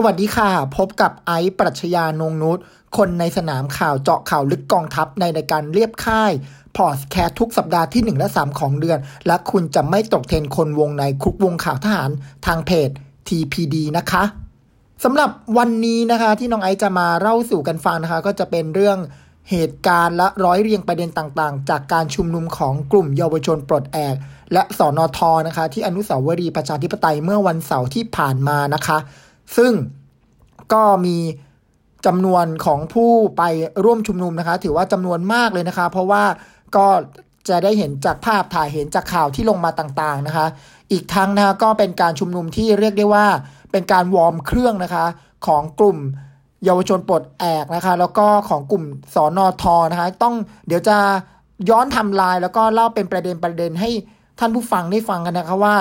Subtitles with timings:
[0.00, 2.58] สวัสดีค่ะ พบกับไอซ์ปรัชญานงนุช
[2.96, 6.32] คนในสนามข่าวเจาะข่าวลึกกองทัพในรายการเรียบค่าย
[6.76, 12.10] พอดแคสทุกสัปดาห์ที่ 1 และ 3 ของเดือน และคุณจะไม่ตกเทรนคนวงในคุกวงข่าวทหาร
[12.46, 12.90] ทางเพจ
[13.28, 14.22] TPD นะคะ
[15.04, 18.98] สำหรับวันนี้นะคะที่น้องไอซ์จะมาเล่าสู่กันฟังนะคะ ก็จะเป็นเรื่อง
[19.50, 24.16] เหตุการณ์และร้อยเรียงประเด็นต่างๆ จากการชุมนุมของกลุ่มเยาวชนปลดแอก
[24.52, 28.98] และสอนอทอนะคะ ที่อนุสาวรีย์ประชาธิปไตยเมื่อวันเสาร์ที่ผ่านมานะคะ
[29.58, 29.72] ซึ่ง
[30.72, 31.16] ก็มี
[32.06, 33.42] จำนวนของผู้ไป
[33.84, 36.24] ร่วมชุมนุมนะคะ ถือว่าจำนวนมากเลยนะคะ เพราะว่า
[36.76, 36.86] ก็
[37.48, 40.46] จะได้เห็นจากภาพถ่ายเห็นจากข่าวที่ลงมาต่างๆนะคะ
[40.92, 43.26] อีกทั้งนะะก็เป็นการชุมนุมที่เรียกได้ว่า
[43.72, 45.06] เป็นการวอร์มเครื่องนะคะ
[45.46, 45.98] ของกลุ่ม
[46.64, 50.34] เยาวชนปลดแอกนะคะ แล้วก็ของกลุ่มสอนอทอนะคะ ต้อง
[50.66, 50.96] เดี๋ยวจะ
[51.70, 53.90] ย้อนทำลายแล้วก็เล่าเป็นประเด็นประเด็นให้
[54.38, 55.76] ท่านผู้ฟังได้ฟังกันนะคะว่า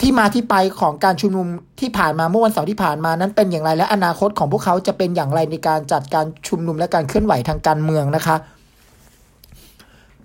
[0.00, 1.46] ที่มาที่ไปของการชุมนุม
[1.80, 8.36] ที่ผ่านมาเมื่อวันเสาร์ที่ผ่านมานั้นเป็นอย่างไร และอนาคตของพวกเขาจะเป็นอย่างไรในการจัดการชุมนุมและการเคลื่อนไหวทางการเมืองนะคะ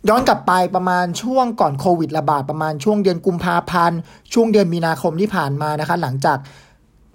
[0.10, 4.00] ย้อนกลับไปประมาณช่วงก่อนโควิดระบาดประมาณช่วงเดือนกุมภาพันธ์
[4.34, 6.38] ช่วงเดือนมีนาคมที่ผ่านมานะคะ หลังจาก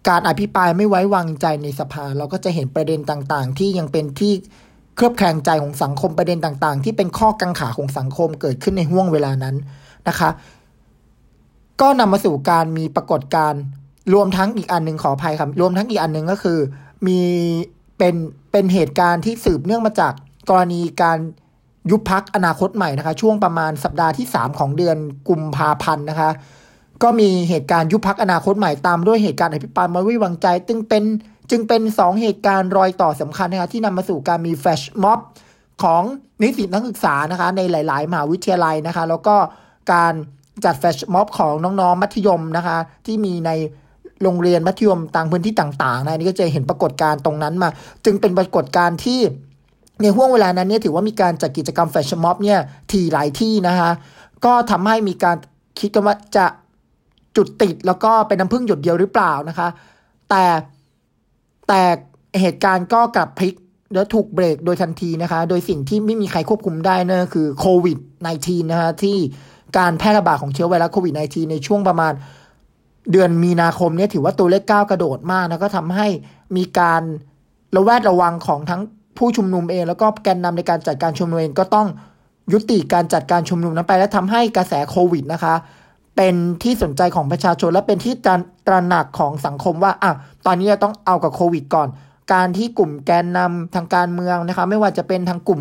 [0.08, 4.32] การอภิปรายไม่ไว้วางใจในสภา เราก็จะเห็นประเด็นต่างๆ ที่ยังเป็นที่
[4.96, 9.56] เครือบแคลงใจของสังคมประเด็นต่างๆ ที่เป็นข้อกังขาของสังคมเกิดขึ้นในห่วงเวลานั้น
[10.08, 10.30] นะคะ
[11.80, 13.62] ก็นำมาสู่การมีปรากฏการณ์
[14.14, 16.58] รวมทั้งอีกอันหนึ่งขออภัยครับ รวมทั้งอีกอันหนึ่งก็คือ
[17.06, 17.20] มี
[17.98, 18.14] เป็น
[18.52, 20.12] เป็นเหตุการณ์ที่สืบเนื่องมาจาก
[20.50, 21.18] กรณีการ
[21.90, 24.96] ยุบพักอนาคตใหม่นะคะ ช่วงประมาณสัปดาห์ที่ 3 ของเดือน
[25.28, 26.30] กุมภาพันธ์นะคะ
[27.02, 31.04] ก็มีเหตุการณ์ยุบพักอนาคตใหม่ตามด้วยเหตุการณ์อภิปรายไม่ไว้วางใจจึงเป็น
[31.50, 35.20] จึงเป็น 2 เหตุการณ์รอยต่อสำคัญนะคะที่นำมาสู่การมีแฟชม็อบ
[35.82, 36.02] ของ
[36.42, 39.36] นิสิตนักศึกษานะคะ ในหลาย ๆมหาวิทยาลัยนะคะ แล้วก็
[39.92, 40.14] การ
[40.64, 43.50] จัดแฟชั่นม็อบของน้องๆมัธยมนะคะ ที่มีใน
[44.22, 47.68] โรงเรียนมัธยมต่างพื้นที่ต่างๆนะนี่ก็จะเห็นปรากฏการณ์ตรงนั้นมา
[48.04, 49.20] จึงเป็นปรากฏการณ์ที่
[50.02, 52.58] ในห่วงเวลานั้นเนี่ยถือว่ามีการจัดกิจกรรมแฟชั่นม็อบเนี่ย
[52.90, 53.90] ทีหลายที่นะคะ
[54.44, 55.36] ก็ทำให้มีการ
[55.78, 56.46] คิดกันว่าจะ
[57.36, 59.68] จุดติดแล้วก็เป็นน้ำพึ่งหยดเดียวหรือเปล่านะคะ
[60.30, 60.44] แต่
[61.68, 61.82] แต่
[62.40, 63.54] เหตุการณ์ก็กลับพลิก
[63.94, 67.98] แล้วถูกเบรกโดยทันทีนะคะ โดยสิ่งที่ไม่มีใครควบคุมได้นั่นคือโควิด
[68.34, 69.16] -19 นะคะที่
[69.78, 72.12] การแพร่ระบาดของเชื้อไวรัสโควิด -19 ในช่วงประมาณ
[73.12, 76.06] เดือนมีนาคมเนี่ยถือว่าตัวเลขก้าวกระโดดมากนะก็ทำให้
[76.56, 77.02] มีการ
[77.76, 78.82] ระแวดระวังของทั้ง
[79.18, 81.86] ผู้ชุมนุมเอง แล้วก็แกนนำในการจัดการชุมนุมเองก็ต้อง
[82.52, 85.54] ยุติการจัดการชุมนุมนั้นไป และทำให้กระแสโควิดนะคะ
[86.16, 88.14] เป็นที่สนใจของประชาชนและเป็นที่
[88.66, 90.12] ตระหนักของสังคมว่าอะ
[90.46, 91.88] ตอนนี้เราต้องเอากับโควิดก่อน
[92.32, 95.60] การที่กลุ่มแกนนำทางการเมืองนะคะ ไม่ว่าจะเป็นทางกลุ่ม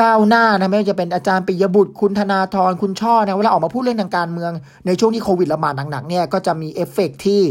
[0.00, 4.52] ก้าวหน้านะไม่ว่าจะเป็นอาจารย์ปิยบุตรคุณธนาธรคุณช่อนะเวลาออกมาพูดเรื่องทางการเมือง
[4.86, 7.42] ในช่วงที่โควิดระบาดหนักๆเนี่ยก็จะมีเอฟเฟกที่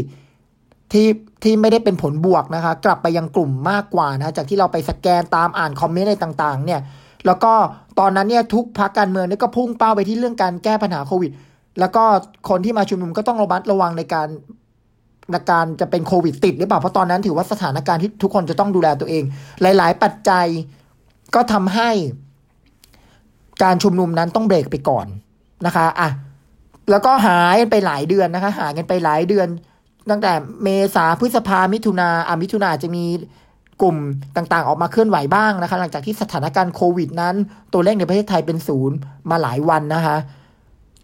[0.92, 1.08] ที่
[1.42, 6.80] ที่ไม่ได้เป็นผลบวกนะคะ กลับไปยังกลุ่มมากกว่านะจากที่เราไปสแกนตามอ่านคอมเมนต์อะไรต่างๆ เนี่ย
[7.26, 7.52] แล้วก็
[7.98, 11.30] ตอนนั้นเนี่ยทุกพรรคการเมืองนี่ก็พุ่งเป้าไปที่เรื่องการแก้ปัญหาโควิด
[11.80, 12.04] แล้วก็
[12.48, 14.28] คนที่มาชุมนุมก็ต้องระมัดระวังในการ
[15.32, 19.22] ในการจะเป็นโควิดติดหรือเปล่าเพราะตอนนั้นถือว่าสถานการณ์ที่ทุกคนจะต้องดูแลตัวเอง
[19.60, 20.46] หลาย ๆ ปัจจัย
[21.34, 21.90] ก็ทำให้
[23.62, 25.06] การชุมนุมนั้นต้องเบรกไปก่อน
[25.66, 26.08] นะคะอะ
[26.90, 29.48] แล้วก็หายไปหลายเดือนนะคะ หายกันไปหลายเดือน
[30.10, 30.32] ตั้งแต่
[30.62, 33.04] เมษาพฤษภามิถุนาอะมิถุนาจะมี
[33.82, 33.96] กลุ่ม
[34.36, 37.34] ต่างๆ ออกมาเคลื่อนไหวบ้างนะคะ หลังจากที่สถานการณ์โควิดนั้น
[37.72, 38.96] ตัวเลขในประเทศไทยเป็นศูนย์
[39.30, 40.16] มาหลายวันนะคะ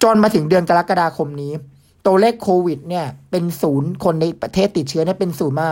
[0.03, 1.53] จนมาถึงเดือนกรกฎาคมนี้
[2.06, 5.69] ตัวเลขโควิด เนี่ยเป็นศูนย์คนในประเทศติดเชื้อเนี่ยเป็นศูนย์มา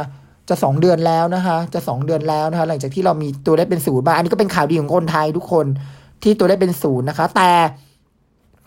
[0.48, 5.66] จะสองเดือนแล้วนะคะ จะสองเดือนแล้วนะคะ หลังจากที่เรามีตัวเลขเป็นศูนย์มาอันนี้ก็เป็นข่าวดีของคนไทยทุกคน
[6.22, 7.50] ที่ตัวเลขเป็นศูนย์นะคะ แต่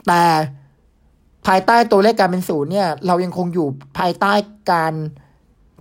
[0.08, 0.24] แต่
[1.48, 3.68] ภายใต้ตัวเลขการเป็นศูนย์เนี่ย เรายังคงอยู่
[3.98, 4.34] ภายใต้
[4.72, 4.94] การ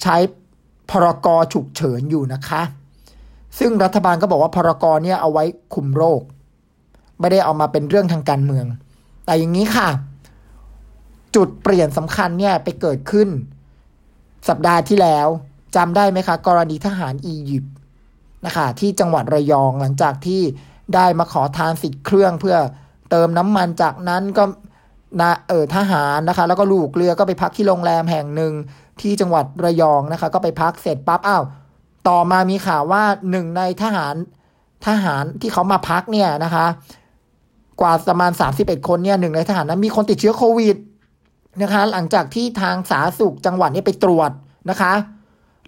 [0.03, 0.17] ใช้
[0.91, 2.62] พรกรฉุกเฉินอยู่นะคะ
[3.59, 5.44] ซึ่งรัฐบาลก็บอกว่าพรกรเนี่ยเอาไว้
[5.75, 6.23] คุมโรค
[7.21, 8.67] ไม่ได้เอามาเป็นเรื่องทางการเมือง
[9.25, 9.88] แต่อย่างนี้ค่ะ
[11.37, 13.29] จุดเปลี่ยนสำคัญเนี่ยไปเกิดขึ้น
[14.49, 15.29] สัปดาห์ที่แล้ว
[15.77, 17.75] จำได้ไหมคะ กรณีทหารอียิปต์
[18.47, 20.43] นะคะ ที่จังหวัดระยองหลังจากที่
[20.94, 22.56] ได้มาขอทานสิทธิ์เครื่องเพื่อ
[23.10, 24.44] เติมน้ำมันจากนั้นก็
[25.20, 28.52] นะเออทหารนะคะ แล้วก็ลูกเรือก็ไปพักที่โรงแรมแห่งหนึ่ง
[29.00, 31.44] ที่จังหวัดระยองนะคะ ก็ไปพักเสร็จปั๊บอ้าว
[32.08, 34.14] ต่อมามีข่าวว่าหนึ่งในทหาร
[34.86, 36.66] ทหารที่เขามาพักเนี่ยนะคะ
[37.81, 40.76] กว่าประมาณสามสิบเอ็ดคนเนี่ยหนึ่งในทหารนั้นมีคนติดเชื้อโควิด
[41.62, 44.31] นะคะ หลังจากที่ทางสาธารณสุขจังหวัดนี้ไปตรวจ
[44.70, 44.92] นะคะ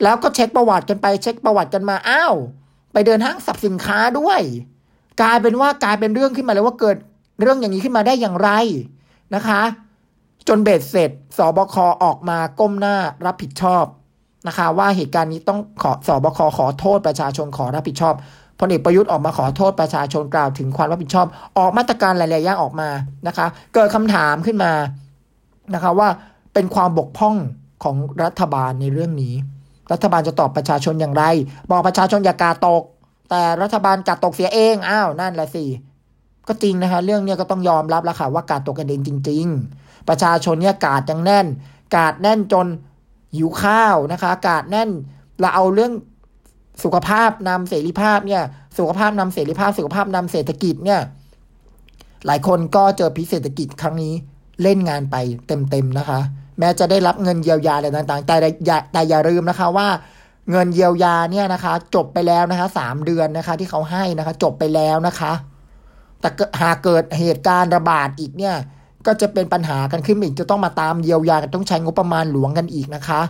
[0.02, 2.34] แล้วก็เช็คประวัติกันไปเช็คประวัติกันมาอ้าว
[2.92, 4.40] ไปเดินห้างสับสินค้าด้วย
[5.20, 6.96] กลายเป็นว่ากลายเป็นเรื่องขึ้นมาเลยว่าเกิด
[7.40, 8.50] เรื่องอย่างนี้ขึ้นมาได้อย่างไร
[9.34, 9.60] นะคะ
[10.48, 12.96] จนเบ็ดเสร็จสบคออกมาก้มหน้า
[13.26, 13.84] รับผิดชอบ
[14.48, 18.14] นะคะ ว่าเหตุการณ์นี้ต้องขอสบคขอโทษประชาชนขอรับผิดชอบ
[18.60, 21.26] พลเอกประยุทธ์ออกมาขอโทษประชาชนกล่าวถึงความรับผิดชอบ
[21.58, 22.88] ออกมาตรการหลายๆอย่างออกมา
[23.26, 24.72] นะคะ เกิดคำถามขึ้นมา
[25.74, 26.08] นะคะว่า
[26.54, 27.36] เป็นความบกพร่อง
[27.84, 29.34] ของรัฐบาลในเรื่องนี้
[29.92, 31.24] รัฐบาลจะตอบประชาชนอย่างไร
[31.70, 32.82] บอกประชาชนอย่ากาตก
[33.31, 35.64] แต่รัฐบาลกาตกเสียเองอ้าวนั่นแหละสิ
[36.49, 39.46] ก็จริงนะคะ เรื่องนี้ก็ต้องยอมรับแล้วค่ะว่ากาดตกกันเองจริง
[39.78, 41.46] ๆ ประชาชนเนี่ยกาดยังแน่น
[41.96, 42.67] กาดแน่นจน
[43.34, 44.90] หิวข้าวนะคะ กาดแน่น
[45.40, 45.93] เราเอาเรื่อง
[46.84, 48.43] สุขภาพนำเสรีภาพเนี่ย
[48.78, 51.00] สุขภาพนำเสรีภาพ สุขภาพนำเศรษฐกิจเนี่ย
[52.26, 54.12] หลายคนก็เจอพิเศรษฐกิจครั้งนี้
[54.62, 56.20] เล่นงานไปเต็มๆนะคะ
[56.58, 58.37] แม้จะได้รับเงินเยียวยาอะไรต่างๆ แต่
[58.93, 59.88] แต่อย่าลืมนะคะว่า
[60.50, 65.32] เงินเยียวยาเนี่ยนะคะ จบไปแล้วนะคะสามเดือนนะคะ ที่เขาให้นะคะ จบไปแล้วนะคะ
[66.20, 66.28] แต่
[66.60, 68.54] หากเกิดเหตุการณ์ระบาดอีกเนี่ย
[69.06, 73.20] ก็จะเป็นปัญหากันขึ้นอีกจะต้องมาตามเยียวยากันต้องใช้งบประมาณหลวงกันอีกนะคะ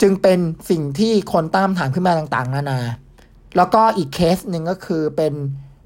[0.00, 0.38] จึงเป็น
[0.70, 2.80] สิ่งที่คนตั้งคำถามขึ้นมาต่างๆ นานา
[3.56, 5.32] แล้วก็อีกเคสหนึ่งก็คือเป็น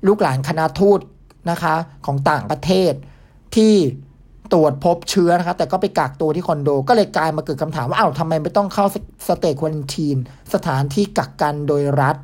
[0.07, 1.01] ลูกหลานคณะทูต
[1.51, 1.75] นะคะ
[2.07, 2.93] ของต่างประเทศ
[3.57, 3.75] ที่
[4.53, 8.87] ตรวจพบเชื้อนะคะแต่ก็ไปกักตัวที่คอนโด ก็เลยกลายมาเกิดคำถามว่าอ้าวทำไมไม่ต้องเข้า
[9.29, 10.17] state quarantine
[10.55, 12.17] สถานที่กักกันโดยรัฐ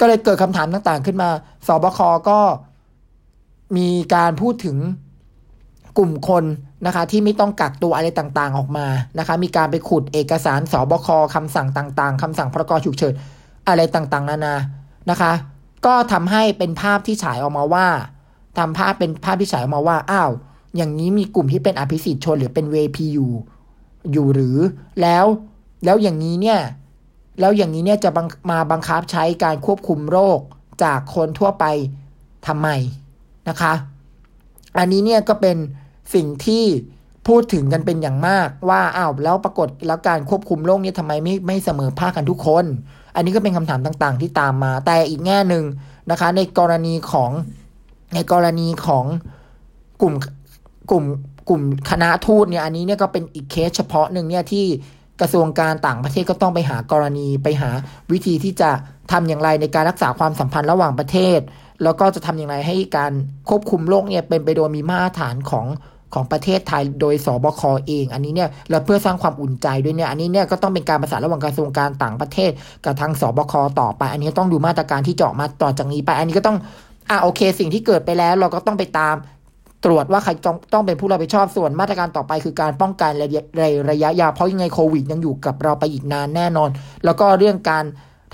[0.00, 1.28] ก็เลยเกิดคำถามต่างๆ ขึ้นมา
[1.66, 2.38] สบคก็
[3.76, 4.76] มีการพูดถึง
[5.98, 6.44] กลุ่มคน
[6.86, 8.86] นะคะ ที่ไม่ต้องกักตัวอะไรต่างๆออกมา
[9.18, 13.14] นะคะ มีการไปขุดเอกสารสบคคำสั่งต่างๆคำสั่งพรกฉุกเฉิน
[13.68, 14.54] อะไรต่างๆ นานา
[15.10, 15.32] นะคะ
[15.86, 17.86] ก็ทำให้เป็นภาพที่ฉายออกมาว่า
[18.58, 20.30] ทำภาพเป็นภาพที่ฉายออกมาว่าอ้าว
[20.76, 23.32] อย่างนี้มีกลุ่มที่เป็นอภิสิทธิ์ชนหรือเป็นเวพีอยู่
[24.12, 24.58] อยู่หรือ
[25.02, 25.26] แล้ว
[25.84, 26.60] แล้วอย่างนี้เนี่ย
[27.40, 28.10] แล้วอย่างนี้เนี่ยจะ
[28.50, 30.40] มาบังคับใช้การควบคุมโรค
[30.82, 31.64] จากคนทั่วไป
[32.46, 32.68] ทำไม
[33.48, 33.74] นะคะ
[34.78, 35.56] อันนี้เนี่ยก็เป็น
[36.14, 36.64] สิ่งที่
[37.28, 42.64] พูดถึงกันเป็นอย่างมากว่าอ้าวแล้วปรากฏแล้วการควบคุมโรคเนี้ทำไมไม่ไม่เสมอภาคกันทุกคน
[43.14, 45.64] อันนี้ก็เป็นคำถามต่างๆ ที่ตามมา แต่อีกแง่หนึ่ง
[46.10, 47.30] นะคะ ในกรณีของ
[48.14, 49.04] ในกรณีของ
[50.02, 50.14] กลุ่ม
[50.90, 51.04] กลุ่ม
[51.48, 54.66] กลุ่มคณะทูตเนี่ยอันนี้เนี่ยก็เป็นอีกเคสเฉพาะหนึ่งเนี่ยที่
[55.20, 57.70] กระทรวงการต่างประเทศก็ต้องไปหากรณีไปหา
[58.12, 58.70] วิธีที่จะ
[59.12, 61.40] ทำอย่างไรในการรักษาความสัมพันธ์ระหว่างประเทศ
[61.82, 63.12] แล้วก็จะทำอย่างไรให้การ
[63.48, 65.66] ควบคุมโรคเนี่ยเป็นไปโดยมีมาตรฐานของ
[66.14, 72.50] ของประเทศไทยโดยสบคเอง อันนี้เนี่ยเราเพื่อสร้างความอุ่นใจด้วยเนี่ยอันนี้เนี่ยก็ต้องเป็นการประสานระหว่างกระทรวงการต่างประเทศ
[72.84, 76.58] กับทางสบคต่อไป อันนี้ต้องดูมาตรการที่เจาะมาต่อจากนี้ไป อันนี้ก็ต้อง
[77.10, 79.14] อ่าโอเค สิ่งที่เกิดไปแล้วเราก็ต้องไปตาม
[79.86, 83.42] ตรวจว่าใครต้องต้องเป็นผู้รับผิดชอบส่วนมาตรการต่อไปคือการป้องกันระยะ
[83.90, 86.70] ระยะยาวเพราะยังไงโควิด ยังอยู่กับเราไปอีกนานแน่นอน
[87.04, 87.84] แล้วก็เรื่องการ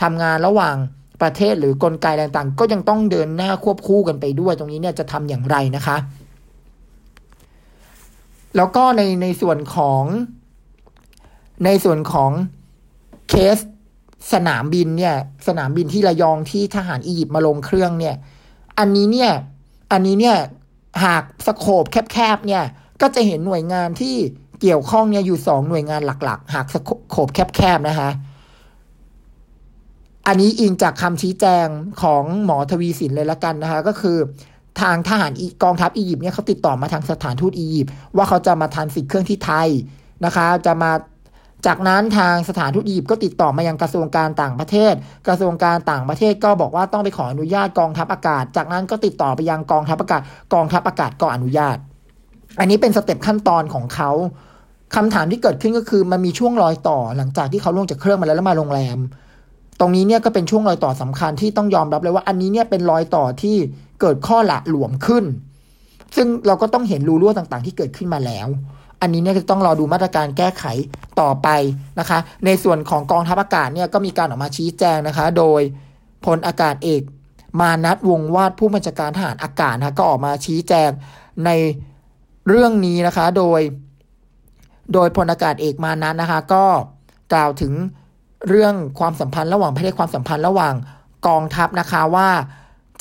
[0.02, 0.76] ทำงานระหว่าง
[1.22, 5.96] ประเทศหรือกลไกต่างๆ ก็ยังต้องเดินหน้าควบคู่กันไปด้วย ตรงนี้เนี่ยจะทำอย่างไรนะคะ
[8.56, 10.04] แล้วก็ในในส่วนของ
[11.64, 12.30] ในส่วนของ
[13.28, 13.58] เคส
[14.32, 15.14] สนามบินเนี่ย
[15.48, 18.14] สนามบินที่ระยองที่ทหารอียิปต์มาลงเครื่องเนี่ย
[18.78, 19.32] อันนี้เนี่ย
[19.92, 20.36] อันนี้เนี่ย
[21.04, 22.64] หากสโคบแคบๆเนี่ย
[23.00, 24.16] ก็จะเห็นหน่วยงานที่
[24.60, 26.76] เกี่ยวข้องเนี่ยอยู่สองหน่วยงานหลักๆ หากส
[27.10, 28.10] โคบแคบๆนะคะ
[30.26, 31.66] อันนี้อิงจากคำชี้แจง
[32.02, 34.18] ของหมอทวีสินเลยละกันนะคะ ก็คือ
[34.80, 35.32] ทางทหาร
[35.62, 39.68] กองทัพอียิปต์เนี่ยเขาติดต่อมาทางสถานทูตอียิปต์ว่าเขาจะมาทานสิทธิ์เครื่องที่ไทย
[40.24, 40.90] นะคะ จะมา
[41.66, 44.94] จากนั้นทางสถานทูตอียิปต์ก็ติดต่อมายังกระทรวงการต่างประเทศ
[45.26, 50.20] กระทรวงการต่างประเทศก็บอกว่าต้องไปขออนุญาตกองทัพอากาศ จากนั้นก็ติดต่อไปยังกองทัพอากาศ
[50.54, 51.76] กองทัพอากาศก็อนุญาต
[52.60, 54.10] อันนี้เป็นสเต็ปขั้นตอนของเขา
[54.94, 58.98] คำถามที่เกิดขึ้นก็คือมันมีช่วงรอยต่อหลังจากที่เขาลงจากเครื่องมาแล้วแล้วมาโรงแรม
[59.80, 63.56] ตรงนี้เนี่ยก็เป็นช่วงรอยต่อสำคัญที่ต้องยอมรับเลยว่า อันนี้เนี่ยเป็นรอยต่อที่
[64.00, 65.24] เกิดข้อละหลวมขึ้น
[66.16, 68.48] ซึ่งเราก็ต้องเห็นรูรั่วต่างๆ ที่เกิดขึ้นมาแล้ว
[69.02, 70.64] อันนี้เนี่ยต้องรอดูมาตรการแก้ไข
[71.20, 71.48] ต่อไป
[72.00, 75.60] นะคะ ในส่วนของกองทัพอากาศเนี่ยก็มีการออกมาชี้แจงนะคะ โดย
[76.24, 77.02] พลอากาศเอก
[77.60, 80.90] มานัดวงวาดผู้บัญชาการทหารอากาศนะก็ออกมาชี้แจง
[81.44, 81.50] ใน
[82.48, 83.60] เรื่องนี้นะคะ โดย
[84.94, 86.64] โดยพลอากาศเอกมานัดนะคะ ก็
[87.32, 87.72] กล่าวถึง
[88.48, 90.74] เรื่องความสัมพันธ์ระหว่างประเทศความสัมพันธ์ระหว่าง
[91.26, 92.30] กองทัพนะคะว่า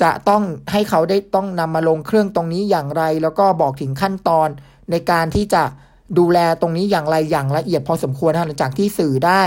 [0.01, 4.47] จะต้องให้เขาได้ต้องนำมาลงเครื่องตรงนี้อย่างไร แล้วก็บอกถึงขั้นตอน
[4.91, 5.63] ในการที่จะ
[6.19, 9.43] ดูแลตรงนี้อย่างไรอย่างละเอียดพอสมควรนะหลังจากที่สื่อได้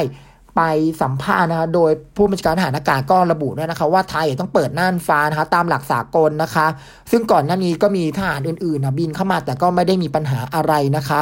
[0.56, 0.62] ไป
[1.02, 6.66] สัมภาษณ์นะคะโดยผู้บัญชาการทหารอากาศก็ระบุด้วยนะคะ ว่าไทยต้องเปิดน่านฟ้านะคะตามหลักสากลนะคะ
[7.10, 11.20] ซึ่งก่อนหน้านี้ก็มีทหารอื่นๆนะบินเข้ามาแต่ก็ไม่ได้มีปัญหาอะไรนะคะ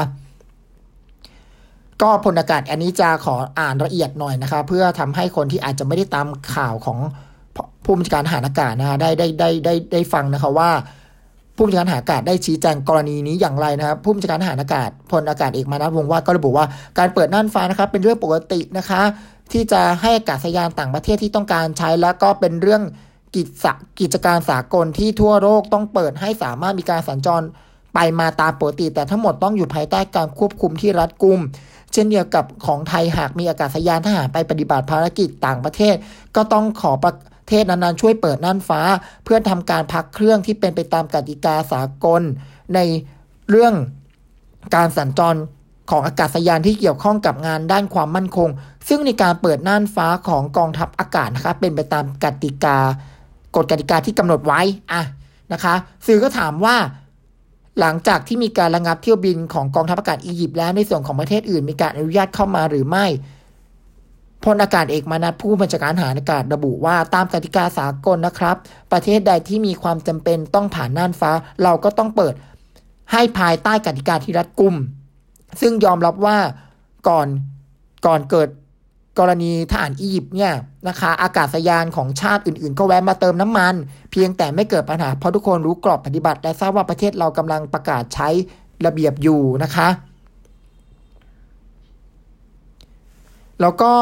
[2.02, 6.98] ก็พลอากาศอันนี้จะขออ่านละเอียดหน่อยนะคะ เพื่อทำให้คนที่อาจจะไม่ได้ตามข่าวของ
[7.84, 10.70] ผู้บัญชาการทหารอากาศนะคะได้ได้ได้ได้ได้ฟังนะคะว่า
[11.62, 16.66] ผู้บัญชาการหาอากาศได้ชี้แจงกรณีนี้อย่างไรนะครับ ผู้บัญชาการทหารอากาศพลอากาศเอกมานัทวงศ์วาดก็ระบุว่า
[16.98, 19.02] การเปิดน่านฟ้านะครับ เป็นเรื่องปกตินะคะ
[19.52, 22.82] ที่จะให้อากาศยานต่างประเทศที่ต้องการใช้แล้วก็เป็นเรื่อง
[23.34, 23.66] กิจ
[24.00, 27.42] กิจการสากลที่ทั่วโลกต้องเปิดให้สามารถมีการสัญจร
[27.94, 31.40] ไปมาตามปกติ แต่ทั้งหมดต้องอยู่ภายใต้การควบคุมที่รัดกุม
[31.92, 35.94] เช่นเดียวกับของไทยหากมีอากาศยานทหารไปปฏิบัติภารกิจต่างประเทศ
[36.36, 37.12] ก็ต้องขอประ
[37.48, 38.80] เทศนั้นๆช่วยเปิดน่านฟ้า
[39.24, 42.22] เพื่อทำการพักเครื่องที่เป็นไปตามกติกาสากล
[42.74, 42.78] ใน
[43.50, 43.74] เรื่อง
[44.74, 45.38] การสัญจร
[45.90, 48.48] ของอากาศยานที่เกี่ยวข้องกับงานด้านความมั่นคง
[48.88, 52.78] ซึ่งในการเปิดน่านฟ้าของกองทัพอากาศนะคะเป็นไปตามกติกา
[53.56, 54.60] กฎกติกาที่กำหนดไว้
[54.92, 55.02] อะ
[55.52, 55.74] นะคะ
[56.06, 56.76] สื่อก็ถามว่า
[57.80, 63.06] หลังจากที่มีการระงับเที่ยวบินของกองทัพอากาศอียิปต์แล้วในส่วนของประเทศอื่น มีการอนุญาตเข้ามาหรือไม่
[64.44, 68.56] พลอากาศเอกมานัทผู้บัญชาการทหารอากาศระบุว่าตามกติกาสากลนะครับ
[68.92, 71.30] ประเทศใดที่มีความจำเป็นต้องผ่านน่านฟ้า
[71.62, 72.34] เราก็ต้องเปิด
[73.12, 74.76] ให้ภายใต้กติกาที่รัดกุม
[75.60, 76.38] ซึ่งยอมรับว่า
[77.08, 77.28] ก่อน
[78.06, 78.48] ก่อนเกิด
[79.18, 80.52] กรณีทหารอียิปต์เนี่ย
[80.88, 83.74] นะคะอากาศยานของชาติอื่นๆ ก็แวะมาเติมน้ำมัน
[84.12, 88.28] เพียงแต่ไม่เกิดปัญหาเพราะทุกคนรู้กรอบปฏิบัติ และทราบว่าประเทศเรากำลังประกาศใช้
[88.86, 89.88] ระเบียบอยู่นะคะ
[93.62, 93.92] แล้วก็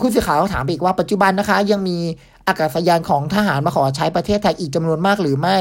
[0.00, 1.98] ผู้สื่อข่าวถามอีกว่าปัจจุบันนะคะ ยังมี
[2.46, 5.58] อากาศยานของทหารมาขอใช้ประเทศไทยอีกจำนวนมากหรือไม่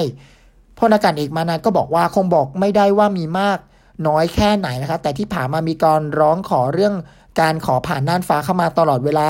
[0.80, 3.60] พลอากาศเอกมานาก็บอกว่าคงบอกไม่ได้ว่ามีมาก
[4.08, 6.94] น้อยแค่ไหนนะคะ แต่ที่ผ่านมามีการร้องขอเรื่อง
[7.42, 9.28] การขอผ่านน่านฟ้าเข้ามาตลอดเวลา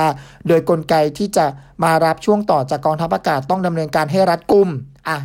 [0.48, 1.46] โดยกลไกที่จะ
[1.84, 4.68] มารับช่วงต่อจากกองทัพอากาศต้องดำเนินการให้รัดกุม
[5.08, 5.18] อะ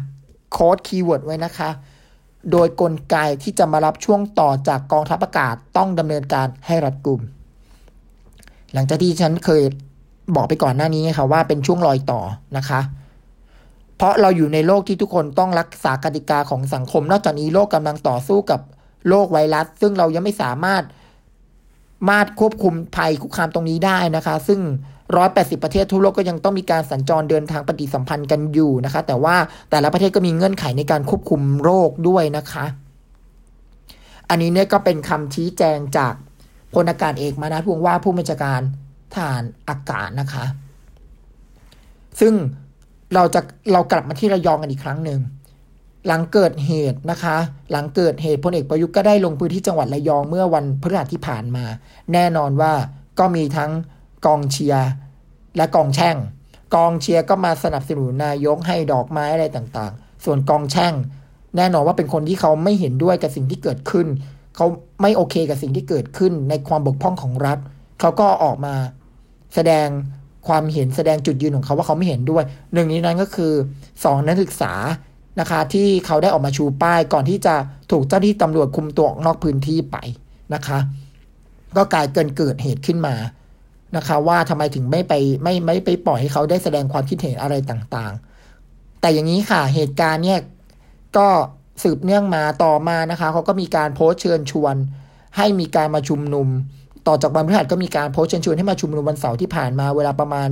[0.51, 1.69] quote keyword ไว้นะคะ
[2.51, 7.21] โดยกลไกที่จะมารับช่วงต่อจากกองทัพอากาศต้องดำเนินการให้รัดกุม
[8.75, 9.63] หลังจากที่ฉันเคย
[10.35, 12.21] บอกไปก่อนหน้านี้ค่ะว่าเป็นช่วงรอยต่อ
[12.57, 12.81] นะคะ
[13.97, 18.59] เพราะเราอยู่ในโลกที่ทุกคนต้องรักษากติกาของสังคม นอกจากนี้โลกกำลังต่อสู้กับ
[19.09, 20.83] โรคไวรัส ซึ่งเรายังไม่สามารถ
[22.07, 24.59] มาดควบคุมภัยคุกคามตรงนี้ได้นะคะ ซึ่ง
[25.11, 29.35] 180 ประเทศทั่วโลกก็ยังต้องมีการสัญจรเดินทางปฏิสัมพันธ์กันอยู่นะคะ แต่ว่า
[29.69, 32.65] แต่ละประเทศก็มีเงื่อนไขในการควบคุมโรคด้วยนะคะ
[34.29, 36.13] อันนี้เนี่ยก็เป็นคำชี้แจงจาก
[36.75, 38.61] พลอากาศเอกมานะพวงว่าผู้บัญชาการ
[39.13, 40.45] ทหารอากาศนะคะ
[42.19, 42.33] ซึ่ง
[43.13, 43.41] เราจะ
[43.71, 45.19] เรากลับมาที่ระยองกันอีกครั้งหนึ่ง
[46.07, 47.37] หลังเกิดเหตุนะคะ
[47.71, 51.65] หลังเกิดเหตุพลเอกประยุทธ์ก็ได้ลงพื้นที่จังหวัดระยองเมื่อวันพฤหัสที่ผ่านมา
[52.13, 52.73] แน่นอนว่า
[53.19, 53.71] ก็มีทั้ง
[54.25, 54.89] กองเชียร์
[55.57, 56.17] และกองแช่ง
[56.75, 60.93] กองเชียร์ก็มาสนับสนุนนายกให้ดอกไม้อะไรต่างๆ ส่วนกองแช่ง
[61.57, 64.07] แน่นอนว่าเป็นคนที่เขาไม่เห็นด้วยกับสิ่งที่เกิดขึ้น
[64.55, 64.65] เขา
[65.01, 67.57] ไม่โอเคกับสิ่งที่เกิดขึ้นในความบกพร่องของรัฐ
[67.99, 68.75] เขาก็ออกมา
[69.55, 69.87] แสดง
[70.47, 72.43] ความเห็นแสดงจุดยืนของเขาว่าเขาไม่เห็นด้วย
[72.73, 73.53] หนึ่งในนั้นก็คือ
[74.03, 74.73] สองนักศึกษา
[75.39, 77.55] นะคะที่เขาได้ออกมาชูป้ายก่อนที่จะ
[77.91, 79.97] ถูกเจ้าหน้าที่ตำรวจคุมตัวออกนอกพื้นที่ไป
[80.53, 80.79] นะคะ
[81.77, 83.15] ก็กลายเกินเกิดเหตุขึ้นมา
[83.97, 90.39] นะคะ ว่าทำไมถึงไม่ไปไม่ไม่ไปปล่อยให้เขาได้แสดงความคิดเห็นอะไรต่างๆ แต่อย่างนี้ค่ะเหตุการณ์เนี่ย
[91.17, 91.27] ก็
[91.83, 94.75] สืบเนื่องมาต่อมานะคะเขาก็มีการโพสต์เชิญชวน
[95.37, 96.47] ให้มีการมาชุมนุม
[97.07, 100.49] ต่อจากวันพฤหัสก็มีการโพสต์เชิญชวนให้มาชุมนุมวันเสาร์ที่ผ่านมาเวลาประมาณ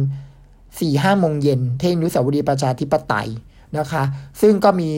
[0.79, 3.29] สี่ห้าโมงเย็นที่นุสาวรีย์ประชาธิปไตย
[3.77, 4.03] นะคะ
[4.41, 4.91] ซึ่งก็มี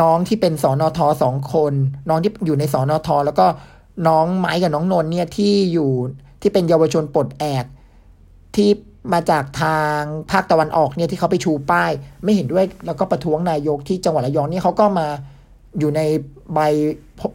[0.00, 1.72] น้องที่เป็นสอนอทอสองคน
[2.08, 3.46] น้องที่อยู่ในสอนอทอแล้วก็
[4.08, 5.90] น้องไม้กับน้องนนเนี่ยที่อยู่
[6.40, 7.64] ที่เป็นเยาวชนปลดแอก
[8.56, 8.70] ที่
[9.12, 11.90] มาจากทางภาคตะวันออกเนี่ยที่เขาไปชูป้าย
[12.24, 15.06] ไม่เห็นด้วยแล้วก็ประท้วงนายกที่จังหวัดระยองนี่เขาก็มา
[15.78, 16.00] อยู่ใน
[16.54, 16.58] ใบ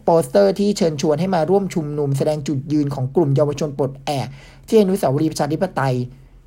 [0.04, 4.28] โปสเตอร์ที่เชิญชวนให้มาร่วมชุมนุมแสดงจุดยืนของกลุ่มเยาวชนปลดแอก
[4.68, 5.96] ที่อนุสาวรีย์ประชาธิปไตย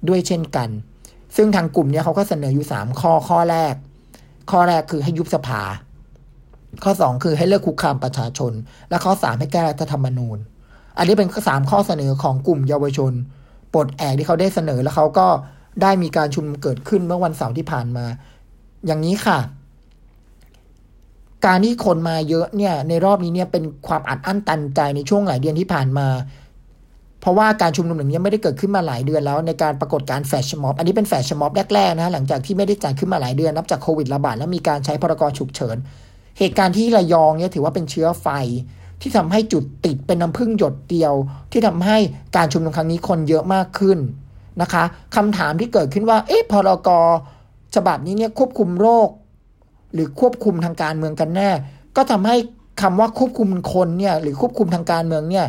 [0.09, 0.69] ด้วยเช่นกัน
[1.37, 3.75] ซึ่งทางกลุ่มเนี้เขาก็เสนออยู่สามข้อข้อแรก
[4.51, 5.63] ข้อแรกคือให้ยุบสภา
[6.85, 8.53] ข้อสองคือให้เลิกคุกคามประชาชน
[8.91, 10.39] และข้อสามให้แก้รัฐธรรมนูญ
[10.99, 13.13] อันนี้เป็นสามข้อเสนอของกลุ่มเยาวชน
[13.75, 15.27] ปลดแอกที่เขาได้เสนอแล้วเขาก็
[15.83, 18.07] ได้มีการชุมนุมเกิดขึ้นเมื่อวันเสาร์ที่ผ่านมา
[18.87, 19.39] อย่างนี้ค่ะ
[21.47, 26.09] การที่คนมาเยอะเนี่ย ในรอบนี้เนี่ยเป็นความอัดอั้นตันใจในช่วงหลายเดือนที่ผ่านมา
[27.21, 35.77] เพราะว่าการชุมนุมอย่งนี้ไม่ได้เกิดขึ้นมาหลายเดือนแล้วในการปรากฏการแฟชม็อบอันนี้เป็นแฟชม็อบแรกๆนะหลังจากที่ไม่ได้จัดขึ้นมาหลายเดือนนับจากโควิดระบาดแล้วมีการใช้พรกฉุกเฉิน
[36.39, 38.29] เหตุการณ์ที่ระยองเนี่ยถือว่าเป็นเชื้อไฟ
[39.01, 41.15] ที่ทำให้จุดติดเป็นน้ำพึ่งหยดเดียว
[41.53, 41.97] ที่ทำให้
[42.37, 43.99] การชุมนุมครั้งนี้คนเยอะมากขึ้น
[44.63, 44.85] นะคะ
[45.17, 46.89] คำถามที่เกิดขึ้นว่า เอ๊ะพรก
[47.75, 49.09] ฉบับนี้เนี่ยควบคุมโรค
[49.93, 51.51] หรือควบคุมทางการเมืองกันแน่
[51.97, 52.37] ก็ทำให้
[52.83, 55.47] คำว่าควบคุมคนเนี่ยหรือควบคุมทางการเมืองเนี่ย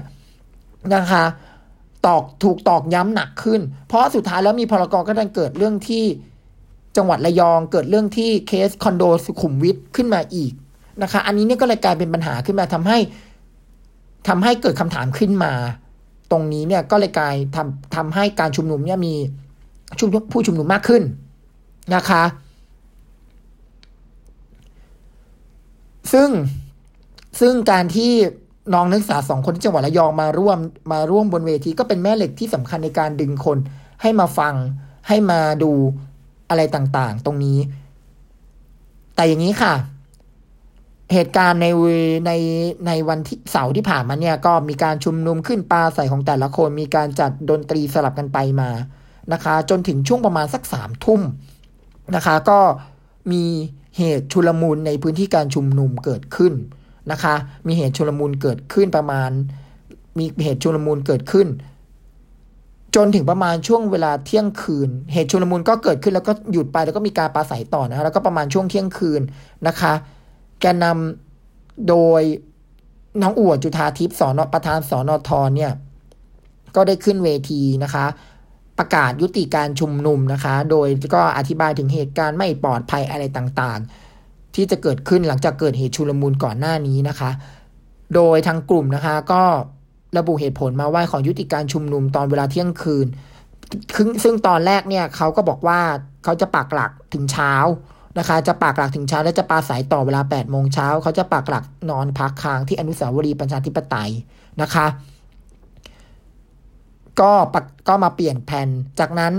[0.96, 1.24] นะคะ
[2.06, 6.04] ตอกถูกตอกย้ำหนักขึ้น เพราะสุดท้ายแล้วมีพรกก็ดันเกิดเรื่องที่
[6.98, 10.52] จังหวัดระยองเกิดเรื่องที่เคสคอนโดสุขุมวิทขึ้นมาอีก
[11.02, 12.98] นะคะ อันนี้เนี่ยก็เลยกลายเป็นปัญหาขึ้นมาทำให้
[14.28, 15.54] ทำให้เกิดคำถามขึ้นมา
[16.32, 19.14] ตรงนี้เนี่ยก็เลยกลายทำทำให้การชุมนุมเนี่ยมี
[20.00, 21.04] ชุมผู้ชุมนุมมากขึ้น
[21.96, 22.24] นะคะ
[26.14, 26.30] ซึ่ง
[27.40, 28.12] ซึ่งการที่
[28.74, 30.58] น้องนักศึกษาสองคนที่จังหวัดระยองมาร่วม
[30.92, 33.58] มาร่วมบนเวทีก็เป็นแม่เหล็กที่สำคัญในการดึงคน
[34.02, 34.54] ให้มาฟัง
[35.08, 35.72] ให้มาดู
[36.50, 37.58] อะไรต่างๆ ตรงนี้
[39.16, 39.74] แต่อย่างนี้ค่ะ
[41.14, 41.68] เหตุการณ์ใน
[42.26, 42.32] ใน
[42.88, 48.70] ในวันที่เสาร์ที่ผ่านมาเนี่ยก็มีการชุมนุมขึ้นปลาใส่ของแต่ละคนมีการจัดดนตรีสลับกันไปมา
[49.34, 51.22] นะคะ จนถึงช่วงประมาณสักสามทุ่ม
[52.16, 52.60] นะคะ ก็
[53.32, 53.44] มี
[53.98, 56.54] เหตุชุลมุนในพื้นที่การชุมนุมเกิดขึ้น
[57.12, 57.36] นะคะ
[57.68, 59.30] มีเหตุชุลมุนเกิดขึ้นประมาณ
[60.18, 61.48] มีเหตุชุลมุนเกิดขึ้น
[62.96, 69.22] จนถึงประมาณช่วงเวลาเที่ยงคืน เหตุชุลมุนก็เกิดขึ้นแล้วก็หยุดไปแล้วก็มีการปราศัยต่อนะแล้วก็ประมาณช่วงเที่ยงคืน
[69.68, 69.94] นะคะ
[70.60, 72.22] แกนนำโดย
[73.22, 75.72] น้องอวดจุธาทิพย์สอนประธานสอนอทเนี่ย
[76.76, 78.06] ก็ได้ขึ้นเวทีนะคะ
[78.80, 87.30] ประกาศยุติการชุมนุมนะคะ โดยก็อธิบายถึงเหตุการณ์ไม่ปลอดภัยอะไรต่างๆ ที่จะเกิดขึ้นหลังจากเกิดเหตุชุลมุนก่อนหน้านี้นะคะ
[88.16, 89.44] โดยทางกลุ่มนะคะ ก็
[90.18, 93.08] ระบุเหตุผลมาว่าขอยุติการชุมนุมตอนเวลาเที่ยงคืน
[94.24, 95.80] ซึ่งตอนแรกเนี่ยเขาก็บอกว่า
[96.24, 97.54] เขาจะปักหลักถึงเช้า
[98.18, 104.12] นะคะ จะปักหลักถึงเช้าและจะปาสายต่อเวลา 8 โมงเช้า เขาจะปักหลักนอนพักค้างที่อนุสาวรีย์ประชาธิปไตย
[104.62, 104.88] นะคะ
[107.20, 107.32] ก็
[107.88, 108.68] ก็มาเปลี่ยนแผน
[109.00, 109.34] จากนั้น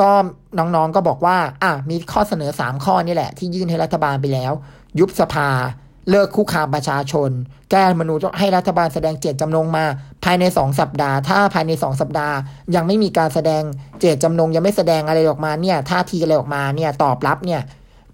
[0.00, 0.10] ก็
[0.58, 4.52] น้องๆก็บอกว่า อะมีข้อเสนอ 3 ข้อนี่แหละ ที่ยื่นให้รัฐบาลไปแล้ว
[4.98, 5.48] ยุบสภา
[6.10, 7.30] เลิกคุกคามประชาชน
[7.70, 9.84] แก้มนูญให้รัฐบาลแสดงเจตจำนงมา
[10.24, 12.36] ภายในสองสัปดาห์ ถ้าภายในสองสัปดาห์
[12.74, 13.62] ยังไม่มีการแสดง
[14.00, 17.60] เจตจำนงยังไม่แสดงอะไรออกมาเนี่ยท่าทีอะไรออกมาเนี่ยตอบรับเนี่ย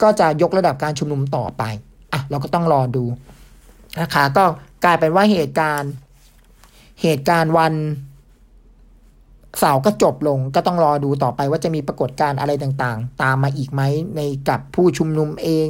[0.03, 1.63] ก็จะยกระดับการชุมนุมต่อไป
[2.13, 3.05] อะเราก็ต้องรอดู
[4.01, 4.45] นะคะก็
[4.85, 5.93] กลายเป็นว่าเหตุการณ์
[7.03, 7.75] เหตุการณ์วัน
[9.59, 13.83] เสาร์ก็จบลงก็ต้องรอดูต่อไปว่าจะมีปรากฏการณ์อะไรต่างๆ ตามมาอีกไหม
[14.17, 15.67] ในกับผู้ชุมนุมเอง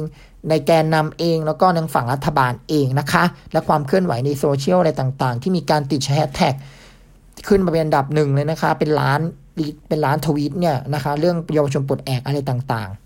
[0.49, 6.55] ในแกนนำเองแล้วก็ในฝั่งรัฐบาลเองนะคะ และความเคลื่อนไหวในโซเชียลอะไรต่างๆ ที่มีการติดแฮชแท็ก
[7.47, 9.19] ขึ้นมาเป็นอันดับหนึ่งเลยนะคะ เป็นล้าน
[9.87, 13.02] เป็นล้านทวีตเนี่ยนะคะ เรื่องเยาวชนปลดแอกอะไรต่างๆ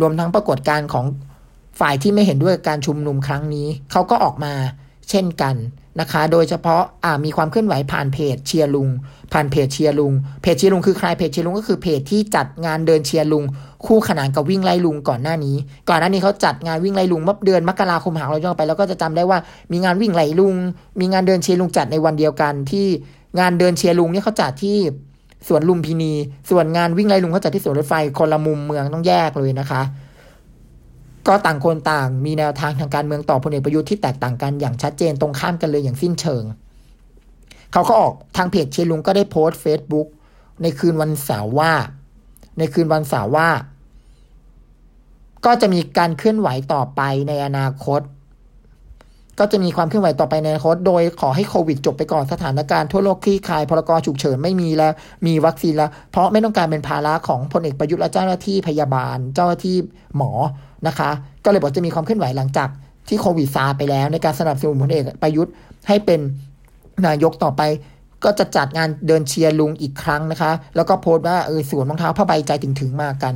[0.00, 1.06] รวมทั้งปรากฏการณ์ของ
[1.80, 4.52] ฝ่ายที่ไม่เห็นด้วยการชุมนุมครั้งนี้ เขาก็ออกมา
[5.10, 5.56] เช่นกัน
[6.00, 8.88] นะคะ โดยเฉพาะอ่ามีความเคลื่อนไหวผ่านเพจเชียร์ลุง
[9.32, 13.44] ผ่านเพจเชียร์ลุง เพจเชียร์ลุงคือใคร เพจเชียร์ลุงก็คือเพจที่จัดงานเดินเชียร์ลุง
[13.86, 15.56] คู่ขนานกับวิ่งไล่ลุงก่อนหน้านี้
[15.88, 19.38] ก่อนหน้านี้เขาจัดงานวิ่งไล่ลุงเมื่อเดือนมกราคมหาเราย้อนไป แล้วก็จะจำได้ว่า
[19.72, 20.56] มีงานวิ่งไล่ลุง
[21.00, 22.86] มีงานเดินเชียร์ลุงจัดในวันเดียวกันที่
[23.38, 24.78] งานเดินเชียร์ลุงเนี่ยเขาจัดที่
[25.48, 26.12] สวนลุมพินี
[26.50, 29.82] ส่วนงานวิ่งไล่ลุงเขาจัดที่สวนรถไฟคนละมุมเมืองต้องแยกเลยนะคะ
[31.28, 36.44] ก็ต่างคนต่างมีแนวทางทางการเมืองต่อพลเอกประยุทธ์ที่แตกต่างกันอย่างชัดเจนตรงข้ามกันเลยอย่างสิ้นเชิง
[37.72, 40.08] เขาก็ออกทางเพจเชียร์ลุงก็ได้โพสต์เฟซบุ๊ก
[40.62, 41.72] ในคืนวันเสาร์ว่า
[42.58, 43.48] ในคืนวันเสาร์ว่า
[45.44, 48.00] ก็จะมีการเคลื่อนไหวต่อไปในอนาคต
[49.40, 54.92] ก็จะมีความเคลื่อนไหวต่อไปในอนาคตโดยขอให้โควิดจบไปก่อนสถานการณ์ทั่วโลกคลี่คลายพรกฉุกเฉินไม่มีแล้ว
[55.26, 59.76] มีวัคซีนแล้ว เพราะไม่ต้องการเป็นภาระของพลเอกประยุทธ์และเจ้าหน้าที่พยาบาล เจ้าหน้าที่
[60.16, 60.32] หมอ
[60.86, 61.10] นะคะ
[61.44, 62.68] ก็เลยบอกจะมีความเคลื่อนไหวหลังจาก
[63.08, 65.52] ที่โควิดซาไปแล้ว ในการสนับสนุนพลเอกประยุทธ์
[65.88, 66.20] ให้เป็น
[67.06, 67.62] นายกต่อไป
[68.24, 73.34] ก็จะจัดงานเดินเชียร์ลุงอีกครั้งนะคะ แล้วก็โพสต์ว่าเออสวนรองเท้าผ้าใบใจถึงถึงมากัน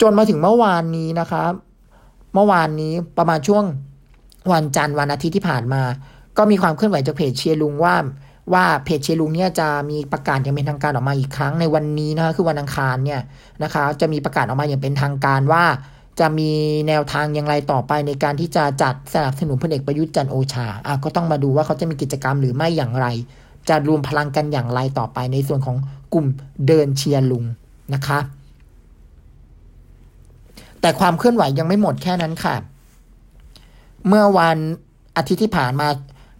[0.00, 1.42] จนมาถึงเมื่อวานนี้นะคะ
[2.34, 3.64] เมื่อวานนี้ประมาณช่วง
[4.52, 5.82] วันจันทร์วันอาทิตย์ที่ผ่านมา
[6.38, 7.96] ก็มีความเคลื่อนไหวจากเพจเชียร์ลุงว่า
[8.52, 13.20] ว่าเพจเชลุงเนี่ยจะมีประกาศอย่างเป็นทางการออกมาอีกครั้งในวันนี้นะคะคือวันอังคารเนี่ย
[13.62, 15.64] นะคะจะมีประกาศออกมาอย่างเป็นทางการว่า
[16.20, 16.50] จะมี
[16.88, 23.06] แนวทางอย่างไรต่อไปในการที่จะจัดสนับสนุนพลเอกประยุทธ์จันโอชาอะก็ต้องมาดูว่าเขาจะมีกิจกรรมหรือไม่อย่างไร
[23.68, 25.76] จะรวมพลังกันอย่างไรต่อไปในส่วนของ
[26.14, 26.26] กลุ่ม
[26.66, 27.44] เดินเชียร์ลุง
[27.94, 28.18] นะคะ
[30.80, 32.54] แต่ความเคลื่อนไหวยังไม่หมดแค่นั้นค่ะ
[34.08, 34.58] เมื่อวัน
[35.16, 35.88] อาทิตย์ที่ผ่านมา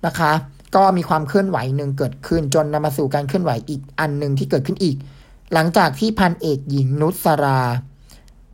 [0.06, 0.32] นะคะ
[0.76, 4.96] ก็มีความเคลื่อนไหวหนึ่งเกิดขึ้นจนนำมาสู่การเคลื่อนไหวอีกอันหนึ่งที่เกิดขึ้นอีก
[5.54, 7.60] หลังจากที่พันเอกหญิงนุสรา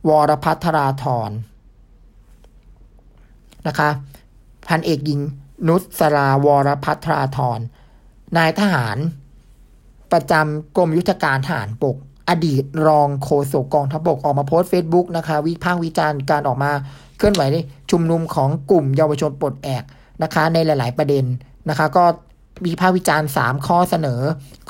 [0.09, 1.31] วรพัฒราธร
[3.67, 3.89] นะคะ
[4.67, 5.21] พันเอกหญิง
[5.67, 7.59] นุสราวรพัฒราธร
[8.37, 8.97] นายทหาร
[10.11, 11.97] ประจำกรมยุทธการทหารบก
[12.29, 16.71] อดีตรองโฆษกกองทัพบกออกมาโพสต์เฟซบุ๊กนะคะ วิพากษ์วิจารณ์การออกมา
[17.17, 17.41] เคลื่อนไหว
[17.91, 19.83] ชุมนุมของกลุ่มเยาวชนปลดแอก
[20.23, 21.25] นะคะในหลาย ๆ ประเด็น
[21.69, 22.05] นะคะ ก็
[22.65, 24.21] วิพากษ์วิจารณ์ 3 ข้อเสนอ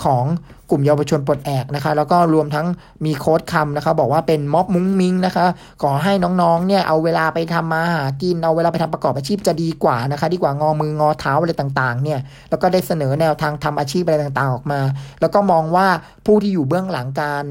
[0.03, 0.25] ของ
[0.69, 2.67] กลุ่มเยาวชนปลดแอกนะคะ แล้วก็รวมทั้ง
[3.05, 5.45] มีโค้ดคำนะคะ บอกว่าเป็นม็อบมุ้งมิงนะคะ
[5.81, 14.81] ขอให้น้องๆ เนี่ยเอาเวลาไปทำมาหากิน เอาเวลาไปทำประกอบอาชีพจะดีกว่านะคะ ดีกว่างอมืองอเท้าอะไรต่างๆ เนี่ย แล้วก็ได้เสนอแนวทางทำอาชีพอะไรต่างๆ ออกมา
[15.21, 15.87] แล้วก็มองว่า
[16.25, 17.43] ผู้ที่อยู่เบื้องหลังการ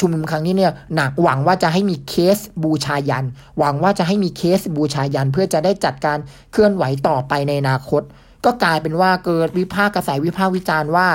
[0.00, 3.24] ชุมนุมครั้งนี้เนี่ยหนักหวังว่าจะให้มีเคสบูชายัน
[3.58, 6.18] หวังว่าจะให้มีเคสบูชายัน เพื่อจะได้จัดการ
[6.52, 8.02] เคลื่อนไหวต่อไปในอนาคต
[8.44, 11.08] ก็กลายเป็นว่าเกิดวิพากษ์กระแสวิพากษ์วิจารณ์ว่า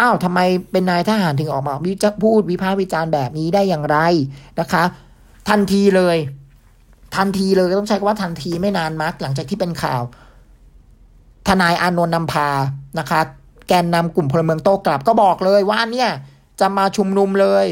[0.00, 0.40] อ้าวทำไม
[0.72, 3.98] เป็นนายทหารถึงออกมาวิจพูดวิพากษ์วิจารณ์แบบนี้ได้อย่างไร
[4.60, 4.84] นะคะ
[5.48, 6.16] ทันทีเลย
[7.16, 10.02] ทันทีเลยต้องใช้คำว่าทันทีไม่นานมากหลังจากที่เป็นข่าว
[11.48, 12.48] ทนายอานนท์นำพา
[12.98, 13.20] นะคะ
[13.68, 16.10] แกนนำกลุ่มพลเมืองโต้กลับก็บอกเลยว่าเนี่ย
[16.60, 17.66] จะมาชุมนุมเลย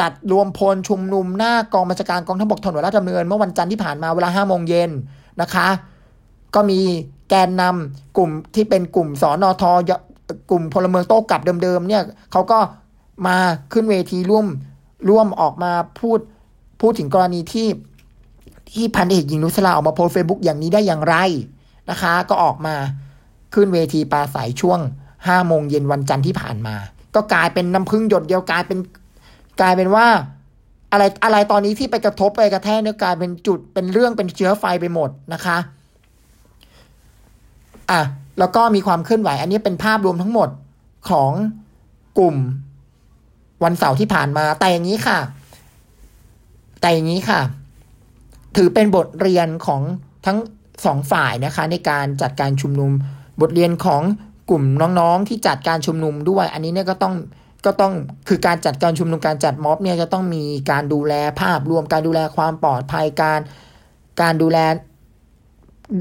[0.00, 4.90] จัดรวมพลชุมนุมหน้ากองบัญชาการกองทัพบกถนนราชดำเนินเมื่อวันจันทร์ที่ผ่านมาเวลาห้าโมงเย็น
[5.40, 5.68] นะคะ
[6.54, 6.80] ก็มี
[7.28, 9.64] แกนนำกลุ่มที่เป็นกลุ่มสอนอท
[10.50, 12.58] กลุ่มพลเมืองโต้กลับเดิมๆเนี่ยเขาก็
[13.26, 13.36] มา
[13.72, 14.46] ขึ้นเวทีร่วม
[15.10, 16.18] ร่วมออกมาพูด
[16.80, 17.68] พูดถึงกรณีที่
[18.72, 21.16] ที่พันเอกหญิงนุสราออกมาโพสต์เฟซบุ๊กอย่างนี้ได้อย่างไร
[21.90, 22.74] นะคะ ก็ออกมา
[23.54, 24.80] ขึ้นเวทีปราศัยช่วง
[25.26, 26.76] ห้าโมงเย็นวันจันทร์ที่ผ่านมา
[27.14, 28.78] ก็กลายเป็นน้ำพึ่งหยดเดียวกลายเป็น
[29.60, 30.06] กลายเป็นว่า
[30.92, 35.58] อะไรอะไรตอนนี้ที่ไปกระทบไปกระแทกเนี่ยกลายเป็นจุดเป็นเรื่องเป็นเชื้อไฟไปหมดนะคะ
[37.90, 38.00] อะ
[38.38, 40.48] แล้วก็มีความเคลื่อนไหว อันนี้เป็นภาพรวมทั้งหมด
[41.10, 41.32] ของ
[42.18, 42.36] กลุ่ม
[43.64, 45.18] วันเสาร์ที่ผ่านมาแต่อย่างนี้ค่ะ
[46.80, 47.40] แต่อย่างนี้ค่ะ
[48.56, 49.82] ถือเป็นบทเรียนของ
[50.26, 50.38] ทั้ง
[50.84, 52.90] สองฝ่ายนะคะ ในการจัดการชุมนุม
[53.40, 54.02] บทเรียนของ
[54.50, 54.64] กลุ่ม
[55.00, 57.14] น้องๆที่จัดการชุมนุมด้วย อันนี้เนี่ยก็ต้อง
[57.64, 57.92] ก็ต้อง
[58.28, 63.40] คือการจัดการชุมนุมการจัดม็อบเนี่ยจะต้องมีการดูแลภาพรวมการดูแลความปลอดภัยการ
[64.22, 64.58] การดูแล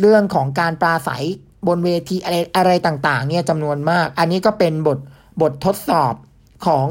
[0.01, 1.25] เรื่องของการปราศัย
[1.67, 4.97] บนเวทีอะไรอะไรต่างๆ เนี่ยจำนวนมาก อันนี้ก็เป็นบท
[5.41, 6.13] บททดสอบ
[6.65, 6.87] ของ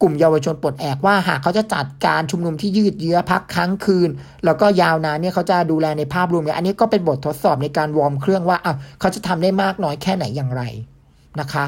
[0.00, 4.10] กลุ่มเยาวชนปลดแอกว่าหากเขาจะจัดการชุมนุมที่ยืดเยื้อพักค้างคืน
[4.44, 10.62] แล้วก็ยาวนานเนี่ยเขาจะดูแลในภาพรวมเนี่ยอันนี้ก็เป็นบททดสอบในการวอร์มเครื่องว่าอะเขาจะทำได้มากน้อยแค่ไหนอย่างไร
[11.40, 11.64] นะคะ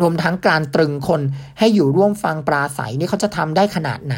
[0.00, 1.20] รวมทั้งการตรึงคน
[1.58, 4.16] ให้อยู่ร่วมฟังปราศัยนี่เขาจะทำได้ขนาดไหน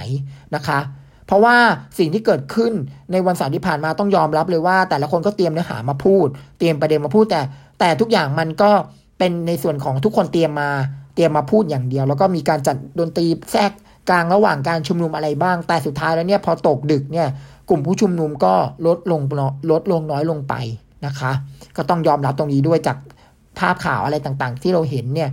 [0.55, 0.79] นะคะ
[1.27, 1.57] เพราะว่า
[1.99, 2.73] สิ่งที่เกิดขึ้น
[3.13, 6.27] ในวันเสาร์ที่ผ่านมาต้องยอมรับเลยว่า แต่ละคนก็เตรียมเนื้อหามาพูด
[6.59, 7.41] เตรียมประเด็นมาพูดแต่
[7.81, 8.71] แต่ทุกอย่างมันก็
[9.19, 10.71] เป็นในส่วนของทุกคนเตรียมมา
[11.15, 13.73] เตรียมมาพูดอย่างเดียว แล้วก็มีการจัดดนตรีแทรก
[14.09, 17.29] กลางระหว่างการชุมนุมอะไรบ้าง แต่สุดท้ายแล้วเนี่ยพอตกดึกเนี่ย
[17.69, 18.55] กลุ่มผู้ชุมนุมก็
[18.87, 19.21] ลดลง
[19.71, 20.55] ลดลงน้อยลงไป
[21.07, 21.33] นะคะ
[21.77, 22.97] ก็ต้องยอมรับตรงนี้ด้วยจาก
[23.59, 25.31] ภาพข่าวอะไรต่างๆ ที่เราเห็นเนี่ย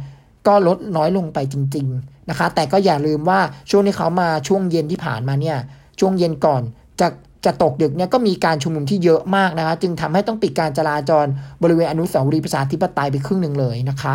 [0.48, 5.58] ก็ลดน้อยลงไปจริง ๆนะคะ แต่ก็อย่าลืมว่าช่วงที่เขามาช่วงเย็นที่ผ่านมาเนี่ย
[6.00, 6.62] ช่วงเย็นก่อน
[7.00, 7.08] จะ
[7.46, 11.26] จะตกดึกเนี่ยก็มีการชุมนุมที่เยอะมากนะคะ จึงทำให้ต้องปิดการจราจร
[11.64, 14.14] บริเวณอนุสาวรีย์ประชาธิปไตยไปครึ่งหนึ่งเลยนะคะ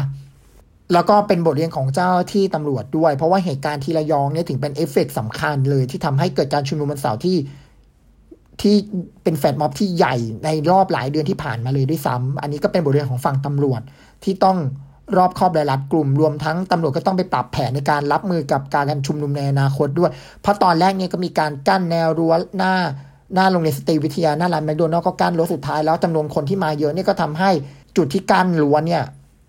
[0.92, 7.36] แล้วก็เป็นบทเรียนของเจ้าที่ตำรวจด้วย เพราะว่าเหตุการณ์ที่ระยองเนี่ยถึงเป็นเอฟเฟกสำคัญเลย ที่ทำให้เกิดการชุมนุมวันเสาร์ที่
[8.60, 8.74] ที่
[9.22, 10.14] เป็นแฟลชม็อบที่ใหญ่
[10.44, 13.80] ในรอบหลายเดือนที่ผ่านมาเลยด้วยซ้ำอันนี้ก็เป็นบทเรียนของฝั่งตำรวจ
[14.24, 14.58] ที่ต้อง
[15.18, 20.10] รอบครอบรายรัดกลุ่ม รวมทั้งตำรวจก็ต้องไปปรับแผนในการรับมือกับการชุมนุมในอนาคตด้วย
[20.42, 22.74] เพราะตอนแรกเนี่ยก็มีการกั้นแนวรั้วหน้า
[23.34, 27.50] หน้าโรงเรียนสตรีวิทยาหน้าร้านแมคโดนัลด์ก็กั้นรั้วสุดท้ายแล้วจำนวนคนที่มาเยอะนี่ก็ทำให้
[27.96, 29.02] จุดที่กั้นรั้วเนี่ย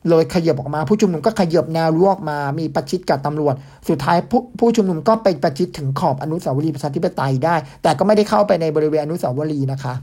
[0.10, 3.56] เลยขยับออกมา ผู้ชุมนุมก็ขยับแนวรั้วออกมา มีประชิดกับตำรวจ
[3.90, 9.94] สุดท้ายผู้ผู้ชุมนุมก็ไปประชิดถึงขอบอนุสาวรีย์ประชาธิปไตยได้ แต่ก็ไม่ได้เข้าไปในบริเวณอนุสาวรีย์นะคะ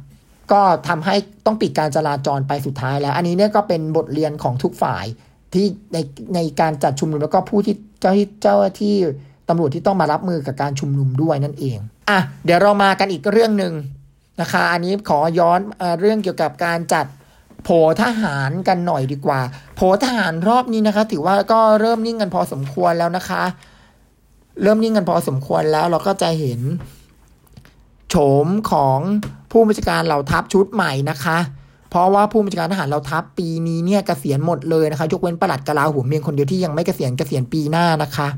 [0.52, 1.14] ก็ทำให้
[1.46, 5.04] ต้องปิดการจราจรไปสุดท้ายแล้ว อันนี้เนี่ยก็เป็นบทเรียนของทุกฝ่าย
[5.52, 5.98] ที่ใน
[6.34, 8.94] ในการจัดชุมนุมแล้วก็ผู้ที่เจ้าที่เจ้าที่
[9.48, 11.78] ตำรวจที่ต้องมารับมือกับการชุมนุมด้วยนั่นเอง
[12.10, 13.74] อะเดี๋ยวเรามากันอีกเรื่องหนึ่ง
[14.40, 17.06] นะคะ อันนี้ขอย้อนอเรื่องเกี่ยวกับการจัด
[17.64, 17.68] โผ
[18.02, 19.40] ทหารกันหน่อยดีกว่า
[19.76, 23.42] โผทหารรอบนี้นะคะ ถือว่าก็เริ่มนิ่งกันพอสมควรแล้วนะคะ
[24.62, 26.60] เริ่มนิ่งกันพอสมควรแล้วเราก็จะเห็น
[28.08, 28.98] โฉมของ
[29.50, 31.38] ผู้บัญชาการเหล่าทัพชุดใหม่นะคะ
[31.90, 38.28] เพราะว่าผู้บัญชาการทหารเราทัพปีนี้เนี่ยเกษียณหมดเลยนะคะ ยกเว้นประหลัดกลาหัวเมียงคนเดียวที่ยังไม่เกษียณเกษียณปีหน้านะคะ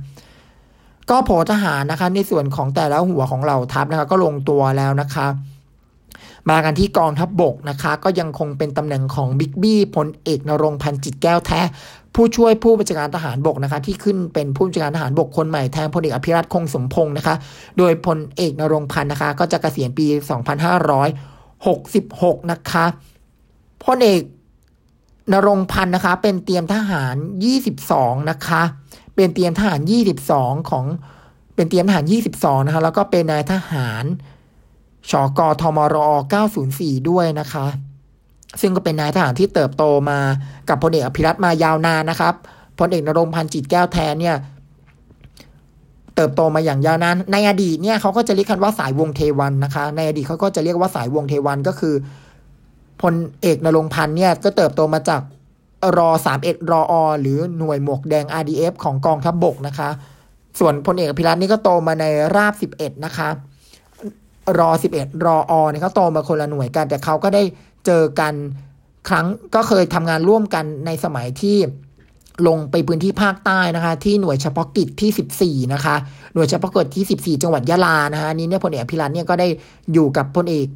[1.10, 5.26] ก็โผทหารนะคะ ในส่วนของแต่ละหัวของเราทัพนะคะ ก็ลงตัวแล้วนะคะ
[6.50, 11.60] มากันที่กองทัพบบกนะคะ ก็ยังคงเป็นตำแหน่งของบิ๊กบี้พลเอกนรงพันจิตแก้วแท้
[12.14, 17.34] ผู้ช่วยผู้บัญชาการทหารบกนะคะ ที่ขึ้นเป็นผู้บัญชาการทหารบกคนใหม่แทนพลเอกอภิรัตคงสมพงศ์นะคะ
[17.78, 20.06] โดยพลเอกนรงพันนะคะ ก็จะเกษียณปี
[20.88, 22.84] 2566 นะคะ
[23.84, 24.22] พลเอก
[25.32, 27.14] นรงพันธ์นะคะ เป็นเตรียมทหาร
[27.72, 28.62] 22 นะคะ
[29.14, 29.80] เป็นเตรียมทหาร
[30.24, 30.84] 22 ของ
[31.54, 32.04] เป็นเตรียมทหาร
[32.36, 34.04] 22 นะคะ แล้วก็เป็นนายทหาร
[35.10, 35.96] ชกทมร
[36.54, 37.66] 904 ด้วยนะคะ
[38.60, 40.18] ซึ่งก็เป็นนายทหารที่เติบโตมา
[40.68, 42.34] กับพลเอกอภิรัตมายาวนานนะครับ
[42.78, 44.36] พลเอกนรงพันธ์จิตแก้วแทนเนี่ย
[46.16, 51.94] เติบโตมาอย่างยาวนาน ในอดีตเนี่ยเขาก็จะเรียกกันว่าสายวงเทวันนะคะ ในอดีตเขาก็จะเรียกว่าสายวงเทวันก็คือ
[53.02, 55.22] พลเอกนรงพันธ์เนี่ยก็เติบโตมาจาก
[55.98, 59.88] รอสามเอ็ดรออหรือหน่วยหมวกแดง RDF ของกองทัพบบกนะคะ
[60.58, 62.04] ส่วนพลเอกอภิรัตน์นี่ก็โตมาใน
[62.36, 63.28] ราบสิบเอ็ดนะคะ
[64.58, 67.42] รอสิบเอ็ดรออเนี่ยเขาโตมาคนละหน่วยกัน แต่เขาก็ได้
[67.86, 68.34] เจอกัน
[69.08, 71.56] ครั้งก็เคยทำงานร่วมกันในสมัยที่
[72.48, 75.96] ลงไปพื้นที่ภาคใต้นะคะ ที่หน่วยเฉพาะกิจที่ 14 นะคะ
[76.34, 79.48] หน่วยเฉพาะกิจที่ 14 จังหวัดยะลานะคะนี้เนี่ยพลเอกอภิรัตน์เนี่ยก็ได้
[79.92, 80.66] อยู่กับพลเอก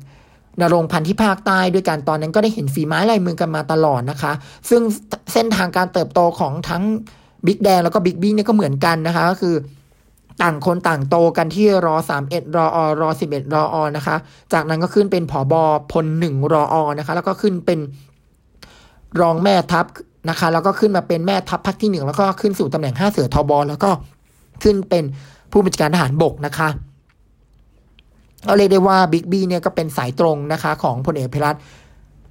[0.61, 4.32] ณรงค์พันธ์ที่ภาคใต้ด้วยกันตอนนั้นก็ได้เห็นฝีไม้ลายมือกันมาตลอดนะคะ
[4.68, 4.82] ซึ่ง
[5.32, 6.82] เส้นทางการเติบโตของทั้ง
[7.46, 9.54] บิ๊กแดงแล้วก็บิ๊กบี้เนี่ยก็เหมือนกันนะคะ ก็คือ
[10.42, 14.16] ต่างคนต่างโตกันที่รอสามเอ็ดรออรอสิบเอ็ดรออนะคะ
[14.52, 15.62] จากนั้นก็ขึ้นเป็นผอบอ
[15.92, 17.78] พลหนึ่งรออนะคะ แล้วก็ขึ้นเป็น
[19.20, 19.86] รองแม่ทัพ
[20.28, 23.90] นะคะ แล้วก็ขึ้นมาเป็นแม่ทัพภาคที่หนึ่งแล้วก็ขึ้นสู่ตำแหน่งห้าเสือทบแล้วก็
[24.62, 25.04] ขึ้นเป็น
[25.52, 26.68] ผู้บัญชาการทหารบกนะคะ
[28.46, 31.57] เราเรียกได้ว่าบิ๊กบี้เนี่ยก็เป็นสายตรงนะคะของพลเอกพิรัต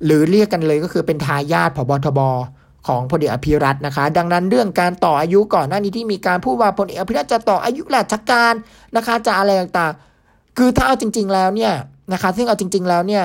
[0.05, 2.19] หรือเรียกกันเลยก็คือเป็นทายาทผบทบ
[2.87, 8.53] ของพลเอกอภิรัตนะคะ ดังนั้นเรื่องการต่ออายุก่อนหน้านี้ที่มีการพูดว่าพลเอกอภิรัตจะต่ออายุราชการ
[8.95, 11.73] นะคะจะอะไรต่างๆ คือถ้าเอาจริง ๆ แล้วเนี่ย
[12.13, 13.23] นะคะ ซึ่งเอาจริง ๆ แล้วเนี่ย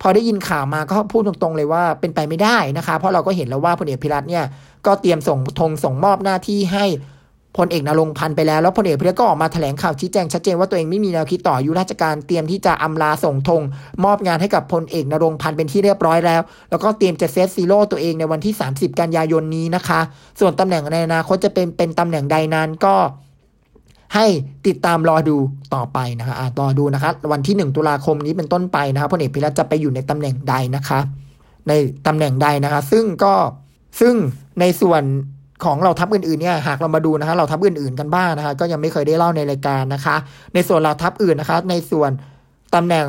[0.00, 4.44] พอได้ยินข่าวมาก็พูดตรงๆเลยว่าเป็นไปไม่ได้นะคะ เพราะเราก็เห็นแล้วว่าพลเอกพิรัตเนี่ย
[4.86, 6.84] ก็เตรียมส่งธงส่งมอบหน้าที่ให้
[7.56, 13.62] พลเอกนรงพันธ์ไปแล้วแล้วพลเอกเพิรก็ออกมาแถลงข่าวชี้แจงชัดเจนว่าตัวเองไม่มีแนวคิดต่ออายุราชการเตรียมที่จะอำลาส่งธง
[14.04, 20.00] มอบงานให้กับพลเอกนรงพันธ์เป็นที่เรียบร้อยแล้ว แล้วก็เตรียมจะเซตซีโร่ตัวเองในวันที่ 30 กันยายนนี้นะคะ
[20.40, 22.94] ส่วนตำแหน่งในอนาคตจะเป็นเป็นตำแหน่งใดนั้นก็
[24.14, 24.26] ให้
[24.66, 25.36] ติดตามรอดู
[25.74, 31.00] ต่อไปนะคะะรอดูนะคะวันที่ 1 ตุลาคมนี้เป็นต้นไปนะคะพลเอกพิรัจะไปอยู่ในตำแหน่งใดนะคะ
[31.68, 31.72] ใน
[32.06, 33.34] ตำแหน่งใดนะคะ ซึ่งก็
[34.00, 34.14] ซึ่ง
[34.60, 35.02] ในส่วน
[35.64, 40.16] ของเราทัพอื่นๆเนี่ยหากเรามาดูนะคะเราทัพอื่น ๆกันบ้างนะคะ ก็ยังไม่เคยได้เล่าในรายการนะคะ
[40.54, 42.10] ในส่วนเราทัพอื่นนะคะ ในส่วน
[42.74, 43.06] ตำแหน่ง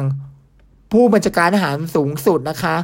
[0.92, 2.76] ผู้บัญชาการทหารสูงสุดนะคะ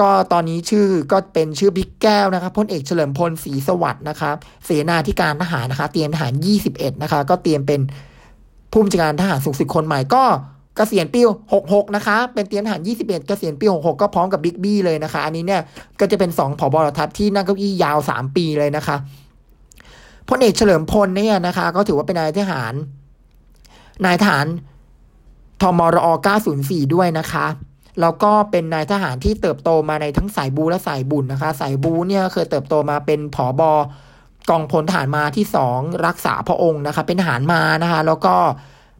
[0.00, 4.30] ก็ตอนนี้ชื่อก็เป็นชื่อบิ๊กแก้วนะคะพลเอกเฉลิมพลศรีสวัสดิ์นะคะ
[4.64, 6.32] เสนาธิการทหารนะคะ เตรียมทหาร
[6.68, 7.80] 21 นะคะ ก็เตรียมเป็น
[8.72, 10.24] ผู้บัญชาการทหารสูงสุดคนใหม่ก็
[10.80, 11.20] กษียณปี
[11.58, 15.62] 66 นะคะ เป็นเตรียมทหาร 21 เกษียณปี 66 ก็พร้อมกับบิ๊กบี้เลยนะคะ อันนี้เนี่ย
[16.00, 18.96] ก็จะเป็น 2ผอบอทัพที่นั่งเก้าอี้ยาว 3 ปีเลยนะคะ
[20.28, 22.74] พลเอกเฉลิมพลเนี่ยนะคะ ก็ถือว่าเป็นนายทหาร
[24.06, 24.46] นายทหาร
[25.62, 26.06] ทมรอ
[26.50, 27.46] 904 ด้วยนะคะ
[28.00, 33.72] แล้วก็เป็นนายทหารที่เติบโตมาในทั้งสายบูและสายบุญนะคะ สายบูเนี่ยเคยเติบโตมาเป็นผอบอ
[34.50, 38.34] กองพลทหารมาที่สองรักษาพระองค์นะคะ เป็นทหารมานะคะ แล้วก็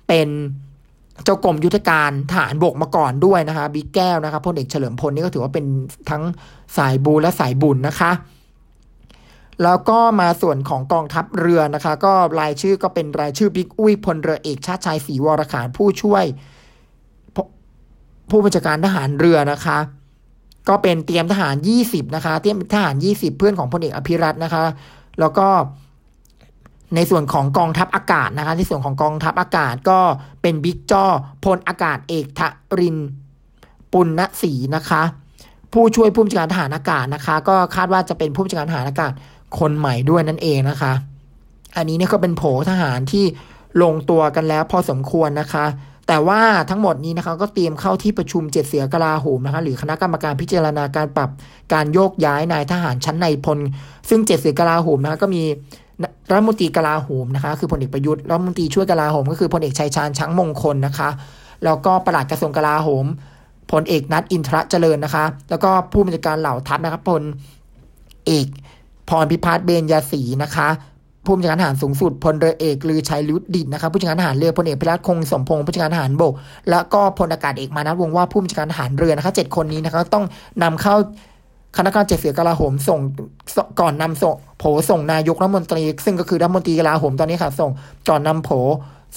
[0.09, 0.29] เป็น
[1.25, 5.67] เจ้ากรมยุทธการทหารบกมาก่อนด้วยนะคะบิ๊กแก้วนะคะพลเอกเฉลิมพลนี่ก็ถือว่าเป็น
[6.11, 6.23] ทั้ง
[6.77, 8.13] สายบูและสายบุญนะคะ
[9.63, 16.25] แล้วก็มาส่วนของกองทัพเรือนะคะ ก็รายชื่อก็เป็นรายชื่อบิ๊กอุ้ยพลเรือเอกชาติชายศรีวรขานผู้ช่วย
[18.31, 19.79] ผู้บัญชาการทหารเรือนะคะ
[20.69, 21.57] ก็เป็นเตรียมทหาร
[21.87, 24.63] 20 นะคะ เตรียมทหาร 20 เพื่อนของพลเอกอภิรัตน์นะคะ
[25.21, 25.49] แล้วก็
[26.95, 30.01] ในส่วนของกองทัพอากาศนะคะ ในส่วนของกองทัพอากาศก็
[30.43, 31.05] เป็นบิ๊กจ้อ
[31.45, 32.41] พลอากาศเอกท
[32.79, 32.97] ริน
[33.93, 35.03] ปุณณศรีนะคะ
[35.73, 39.13] ผู้ช่วยผู้บัญชาการทหารอากาศนะคะ ก็คาดว่าจะเป็นผู้บัญชาการทหารอากาศ
[39.59, 40.93] คนใหม่ด้วยนั่นเองนะคะ
[41.77, 43.25] อันนี้เนี่ยก็เป็นโผทหารที่
[43.83, 45.67] ลงตัวกันแล้วพอสมควรนะคะ
[46.09, 51.31] แต่ว่าทั้งหมดนี้นะคะก็เตรียมเข้าที่ประชุมเจ็ดเสือกลาโหมนะคะหรือคณะกรรมการพิจารณาการปรับ
[51.73, 53.59] การโยกย้ายนายทหารชั้นในพล
[54.09, 55.43] ซึ่งเจ็ดเสือกลาโหมนะคะก็มี
[56.33, 61.09] รัฐมนตรีกลาโหมนะคะ คือพลเอกประยุทธ์รัฐมนตรีช่วยกลาโหมก็คือพลเอกชัยชาญช้างมงคลนะคะ
[61.65, 63.07] แล้วก็ปลัดกระทรวงกลาโหม
[63.73, 67.23] พลเอกนัทอินทรเจริญนะคะ แล้วก็ผู้บัญชาการเหล่าทัพนะครับพล
[68.27, 68.47] เอก
[69.09, 70.69] พรพิพัฒน์เบญยศรีนะคะ
[71.25, 76.35] ผู้บัญชาการทหารสูงสุดพลเรือเอกลือชัยลุดดิตนะคะผู้บัญชาการทหารเรือพลเอกพิรัตคงสมพงศ์ผู้บัญชาการทหารบก
[76.71, 80.25] แล้วก็พลอากาศเอกมานัทวงว่าผู้บัญชาการทหารเรือนะคะเจ็ดคนนี้นะคะต้อง
[80.63, 80.97] นำเข้า
[81.77, 83.01] คณะกรรมการเจ็ดเสือกลาโหมส่ง
[83.81, 87.71] ก่อนนำส่งโผส่งนายกรัฐมนตรี ซึ่งก็คือรัฐมนตรีกลาโหมตอนนี้ค่ะ ส่ง
[88.09, 88.51] ก่อนนำโผ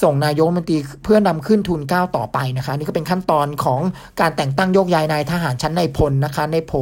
[0.03, 3.79] ส่งนายกรัฐมนตรีเพื่อนำขึ้นทุนเก้าต่อไปนะคะนี่ก็เป็นขั้นตอนของ
[4.19, 6.73] การแต่งตั้งโยกย้ายนายทหารชั้นในพลนะคะ ในโผ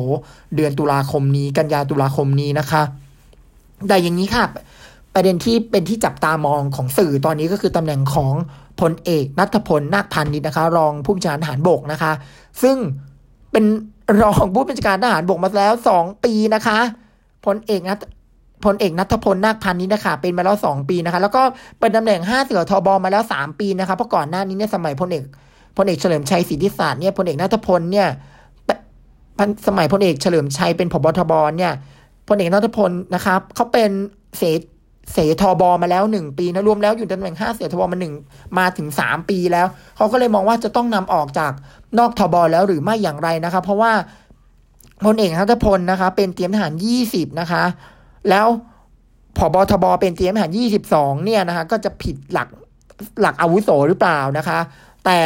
[0.56, 2.82] เดือนตุลาคมนี้ กันยาตุลาคมนี้นะคะ
[3.88, 4.46] แต่อย่างนี้ค่ะ
[5.14, 8.34] ประเด็นที่เป็นที่จับตามองของสื่อตอนนี้ก็คือตำแหน่งของ
[8.82, 12.12] พลเอกนัทพลนาคพันธ์นิดนะคะ รองผู้บัญชาการทหารบกนะคะ
[12.62, 12.78] ซึ่ง
[13.52, 13.66] เป็น
[14.24, 16.80] รองผู้บัญชาการทหารบกมาแล้วสองปีนะคะ
[17.46, 18.04] พลเอกนัท
[18.66, 21.42] พลเอกนัทพลนาคพันธ์นี้นะคะเป็นมาแล้วสองปีนะคะ แล้วก็
[21.80, 25.24] เป็นตำแหน่งห้าเสือทบมาแล้วสามปีนะคะเพราะก่อนหน้านี้เนี่ยสมัยพลเอก
[25.78, 28.08] พลเอกเฉลิมชัยศรีทิศาสตร์เนี่ยพลเอกนัทพลเนี่ย
[29.68, 31.74] สมัยพลเอกเฉลิมชัยเป็นผบทบเนี่ย
[32.28, 33.90] พลเอกนัทพลนะครับเขาเป็น
[34.38, 34.44] เส
[35.14, 38.14] เสทบมาแล้วหนึ่งปีนะรวมแล้วอยู่ตำแหน่งห้าเสทบมาหนึ่ง
[38.58, 41.52] มาถึงสามปีแล้ว เขาก็เลยมองว่าจะต้องนำออกจาก
[42.00, 43.92] นอกทบแล้วหรือไม่อย่างไรนะคะ เพราะว่า
[45.06, 47.64] พลเอกนัทพลนะคะ เป็นเตรียมทหารยี่สิบนะคะ
[48.30, 48.48] แล้ว
[49.38, 52.48] ผบทบเป็นเตรียมทหารยี่สิบสองเนี่ยนะคะ ก็จะผิดหลัก
[53.22, 54.60] หลักอาวุโสหรือเปล่านะคะ
[55.06, 55.20] แต่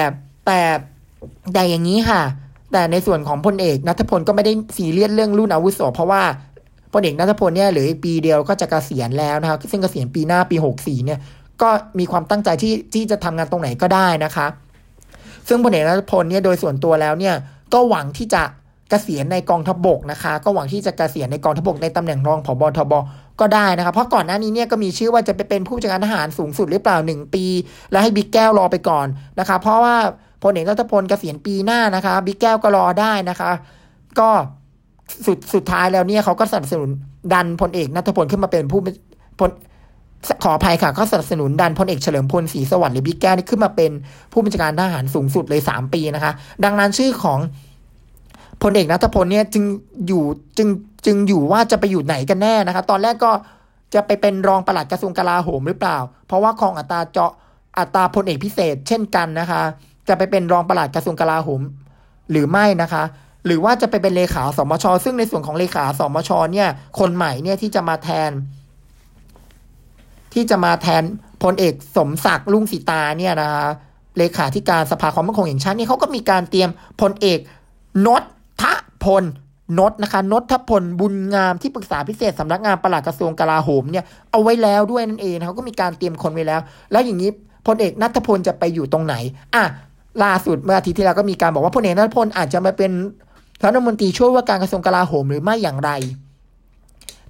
[0.45, 0.59] แต่
[1.53, 2.21] แต่อย่างนี้ค่ะ
[2.71, 6.21] แต่ในส่วนของพลเอกนัทพลก็ไม่ได้ซีเรียสเรื่องรุ่นอาวุโสเพราะว่า
[6.95, 11.19] พลเอกนัทพลเนี่ยเหลือปีเดียวก็จะกะเกษียณแล้วนะครับซึ่งกเกษียณปีหน้าปีหกสี่เนี่ย
[11.61, 14.47] ก็มีความตั้งใจที่ที่จะทำงานตรงไหนก็ได้นะคะ
[15.47, 17.35] ซึ่งพลเอกนัทพลเนี่ยโดยส่วนตัวแล้วเนี่ย
[17.73, 18.43] ก็หวังที่จะ
[18.91, 22.93] กะเกษียณในกองทบกนะคะ ก็หวังที่จะกะเกษียณในกองทบกในตำแหน่งรองผบทบ
[23.39, 27.45] ก็ได้นะครับ เพราะก่อนหน้านี้เนี่ยก็มีชื่อว่าจะไปเป็นผู้จัดการทหารสูงสุดหรือเปล่าหนึ่งปี
[27.91, 29.07] แล้วให้บิ๊กแก้วรอไปก่อน
[29.39, 29.95] นะคะ เพราะว่า
[30.43, 33.51] พลเอกรัฐพลเกษียณปีหน้านะคะบิ๊กแก้วก็รอได้นะคะ
[34.19, 34.29] ก็
[35.25, 36.89] สุดสุดท้ายแล้วเนี่ยเขาก็สนับสนุน
[37.33, 38.79] ดันพลเอกนัทพลขึ้นมาเป็นผู้
[39.39, 39.49] พล
[40.43, 43.91] ขออภัยค่ะก็สนับสนุนดันพลเอกเฉลิมพลศรีสวัสดิ์หรือบิ๊กแก้วนี่ขึ้นมาเป็น
[44.31, 47.39] ผู้บัญชาการทหารสูงสุดเลยสามปีนะคะ ดังนั้นชื่อของ
[48.63, 49.63] พลเอกนัทพลเนี่ยจึง
[50.07, 50.23] อยู่
[50.57, 50.67] จึง
[51.05, 53.31] จึงอยู่ว่าจะไปอยู่ไหนกันแน่นะคะ ตอนแรกก็
[53.93, 57.31] จะไปเป็นรองปลัดกระทรวงกลาโหมหรือเปล่า เพราะว่าครองอัตราเจาะ
[57.79, 59.61] อัตราพลเอกพิเศษ เช่นกันนะคะ
[60.07, 61.61] จะไปเป็นรองปลัดกระทรวงกลาโหม
[62.31, 63.03] หรือไม่นะคะ
[63.45, 68.31] หรือว่าจะไปเป็นเลขาสมช ซึ่งในส่วนของเลขาสมชเนี่ยคนใหม่เนี่ยที่จะมาแทน
[70.33, 71.03] ที่จะมาแทน
[71.43, 73.67] พลเอกสมศักดิ์ลุงสีตาเนี่ยนะคะ
[74.17, 76.69] เลขาธิการสภาความมั่นคงแห่งชาตินี่เขาก็มีการเตรียม
[77.01, 77.39] พลเอก
[78.05, 78.23] นศ
[78.61, 78.63] ท
[79.03, 79.23] พล
[79.79, 87.29] นศนะคะนศทพลบุญงามที่ปรึกษาพิเศษสำนักงานปลัดกระทรวงกลาโหมเนี่ยเอาไว้แล้วด้วยนั่นเองเขาก็มีการเตรียมคนไว้แล้ว แล้วอย่างนี้
[87.67, 89.15] พลเอกนัทพลจะไปอยู่ตรงไหน
[89.55, 89.63] อะ
[90.23, 92.91] ล่าสุดเมื่ออาทิตย์ที่แล้วก็มีการบอกว่าพลเอกนัทพลอาจจะมาเป็น
[93.63, 95.91] รัฐมนตรีช่วยว่าการกระทรวงกลาโหมหรือไม่อย่างไร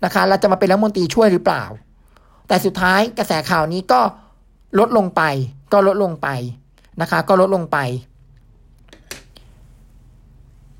[0.03, 1.63] นะคะเราจะมาเป็นรัฐมนตรีช่วยหรือเปล่า
[2.47, 4.01] แต่สุดท้ายกระแสข่าวนี้ก็
[4.79, 5.21] ลดลงไป
[5.73, 6.27] ก็ลดลงไป
[7.01, 7.77] นะคะ ก็ลดลงไป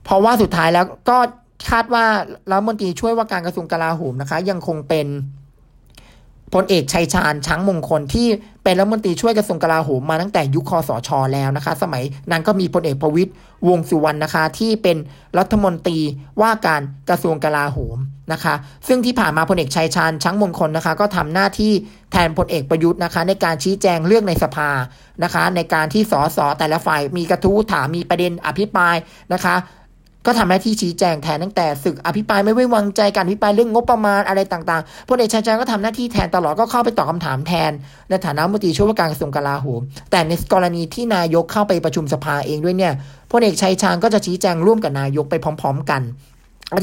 [0.03, 1.17] เพราะว่าสุดท้ายแล้วก็
[1.69, 2.05] คาดว่า
[2.51, 5.08] รัฐมนตรีช่วยว่าการกระทรวงกลาโหมนะคะ ยังคงเป็น
[6.53, 8.27] พลเอกชัยชาญช้างมงคลที่
[8.63, 13.31] เป็นรัฐมนตรีช่วยกระทรวงกลาโหมมาตั้งแต่ยุคคสชแล้วนะคะ สมัยนั้นก็มีพลเอกประวิตร
[13.67, 14.97] วงษ์สุวรรณนะคะ ที่เป็น
[15.38, 15.99] รัฐมนตรี
[16.41, 17.97] ว่าการกระทรวงกลาโหม
[18.34, 18.55] นะคะ
[18.88, 21.73] ซึ่งที่ผ่านมาพลเอกชัยชาญช้างมงคลนะคะ ก็ทำหน้าที่
[22.12, 24.69] แทนพลเอกประยุทธ์นะคะ ในการชี้แจงเรื่องในสภา
[25.23, 28.95] นะคะ ในการที่สสแต่ละฝ่ายมีกระทู้ถามมีประเด็นอภิปราย
[29.34, 29.55] นะคะ
[30.25, 37.71] ก็ทำหน้าที่ชี้แจงแทนตั้งแต่ศึกอภิปรายไม่ไว้วางใจการอภิปรายเรื่องงบประมาณอะไรต่างๆพลเอกชัยชาญก็ทำหน้าที่แทนตลอดก็เข้าไปตอบคำถามแทน
[38.09, 42.93] ในฐานะมตรีช่วยว่าการกระทรวงกลาโหมแต่ในกรณีที่นายกเข้าไปประชุมสภาเองด้วยเนี่ย
[43.31, 46.01] พลเอกชัยชาญก็จะชี้แจงร่วมกับนายกไปพร้อม ๆ กัน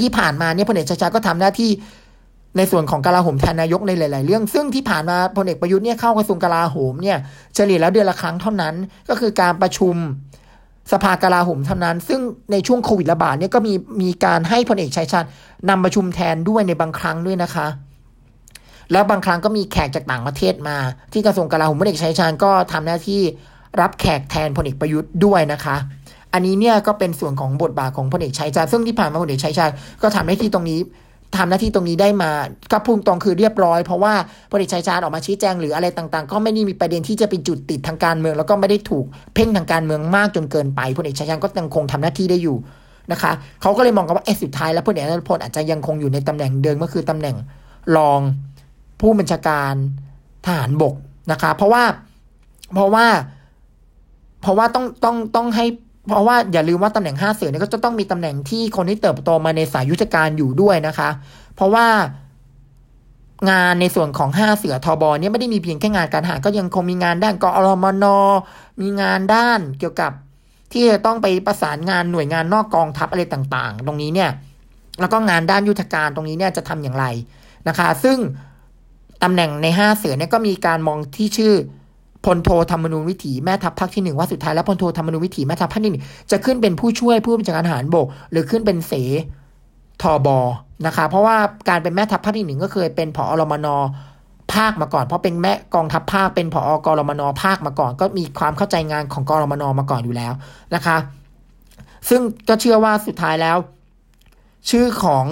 [0.03, 1.71] ที่ผ่านมาเนี่ยพลเอกชัยชาญก็ทำหน้าที่
[2.57, 7.19] ในส่วนของกลาโหมแทนนายกในหลาย ๆ เรื่อง ซึ่งที่ผ่านมาพลเอกประยุทธ์เนี่ยเข้ากระทรวงกลาโหมเนี่ย
[7.55, 8.75] เฉลี่ยแล้วเดือนละครั้งเท่านั้น
[9.09, 9.97] ก็คือการประชุม
[10.93, 12.21] สภากลาโหมเท่านั้น ซึ่ง
[12.53, 15.25] ในช่วงโควิดระบาดเนี่ยก็มีมีการให้พลเอกชัยชาญ
[15.69, 17.67] นำประชุมแทนด้วยในบางครั้งด้วยนะคะ
[18.93, 20.77] แล้วบางครั้งก็มีแขกจากต่างประเทศมา
[21.13, 23.21] ที่กระทรวงกลาโหมพลเอกชัยชาญก็ทำหน้าที่
[23.81, 25.77] รับแขกแทนพลเอกประยุทธ์ด้วยนะคะ
[26.33, 29.71] อันนี้เนี่ยก็เป็นส่วนของบทบาทของพลเอกชัยชาญซึ่งที่ผ่านมาพลเอกชัยชาญ
[30.03, 30.79] ก็ทำหน้าที่ตรงนี้
[31.37, 32.31] ทำหน้าที่ตรงนี้ได้มา
[32.73, 34.15] ก็พุ่งตรงคือเรียบร้อย เพราะว่า
[34.51, 42.57] พลเอกชัยชาญออกมาชี้แจงหรืออะไรต่างๆ ก็ไม่ได้มีประเด็นที่จะเป็นจุดติดทางการเมือง แล้วก็ไม่ได้ถูกเพ่งทางการเมืองมากจนเกินไปพลเอกชัยชาญก็ยังคงทำหน้าที่ได้อยู่
[43.13, 47.37] นะคะเขาก็เลยมองกันว่าเอสุดท้ายแล้วพลเอกนัทพลอาจจะยังคงอยู่ในตำแหน่งเดิมก็คือตำแหน่ง
[47.97, 48.21] รอง
[49.01, 49.75] ผู้บัญชาการ
[50.47, 50.95] ทหารบก
[51.33, 51.85] นะคะ เพราะว่า
[52.75, 53.07] เพราะว่า
[54.43, 55.67] เพราะว่าต้องต้องต้องให้
[56.09, 61.09] เพราะว่าอย่าลืมว่าตำแหน่งห้าเสือเนี่ยก็จะต้องมีตำแหน่งที่คนที่เติบโตมาในสายยุทธการอยู่ด้วยนะคะ
[61.55, 61.87] เพราะว่า
[63.51, 68.05] งานในส่วนของห้าเสือทอบอเนี่ยไม่ได้มีเพียงแค่งานการหา ก็ยังคงมีงานด้านกอรมน
[68.81, 70.13] มีงานด้านเกี่ยวกับ
[70.73, 74.31] ที่จะต้องไปประสานงานหน่วยงานนอกกองทัพอะไรต่างๆ ตรงนี้เนี่ย
[75.01, 77.05] แล้วก็งานด้านยุทธการตรงนี้เนี่ยจะทำอย่างไร
[77.69, 78.19] นะคะ ซึ่ง
[79.23, 81.55] ตำแหน่งในห้าเสือเนี่ยก็มีการมองที่ชื่อ
[82.25, 88.93] พลโทธรรมนูญวิถีแม่ทัพภาคที่หนึ่งว่าสุดท้ายแล้วพลโทธรรมนูญวิถีแม่ทัพภาคที่หนึ่งจะขึ้นเป็นผู้ช่วยผู้บัญชาการทหารบก หรือขึ้นเป็นเส
[90.03, 90.39] ทอบอ
[90.87, 91.37] นะคะเพราะว่า
[91.69, 93.67] การเป็นแม่ทัพภาคที่หนึ่งก็เคยเป็นผอรมน
[94.55, 100.33] ภาคมาก่อน เพราะเป็นแม่กองทัพภาคเป็นผอกรมนภาคมาก่อน ก็มีความเข้าใจงานของกรมนมาก่อนอยู่แล้ว
[100.75, 100.97] นะคะ
[102.09, 103.57] ซึ่งก็เชื่อว่าสุดท้ายแล้ว
[104.71, 105.25] ชื่อของ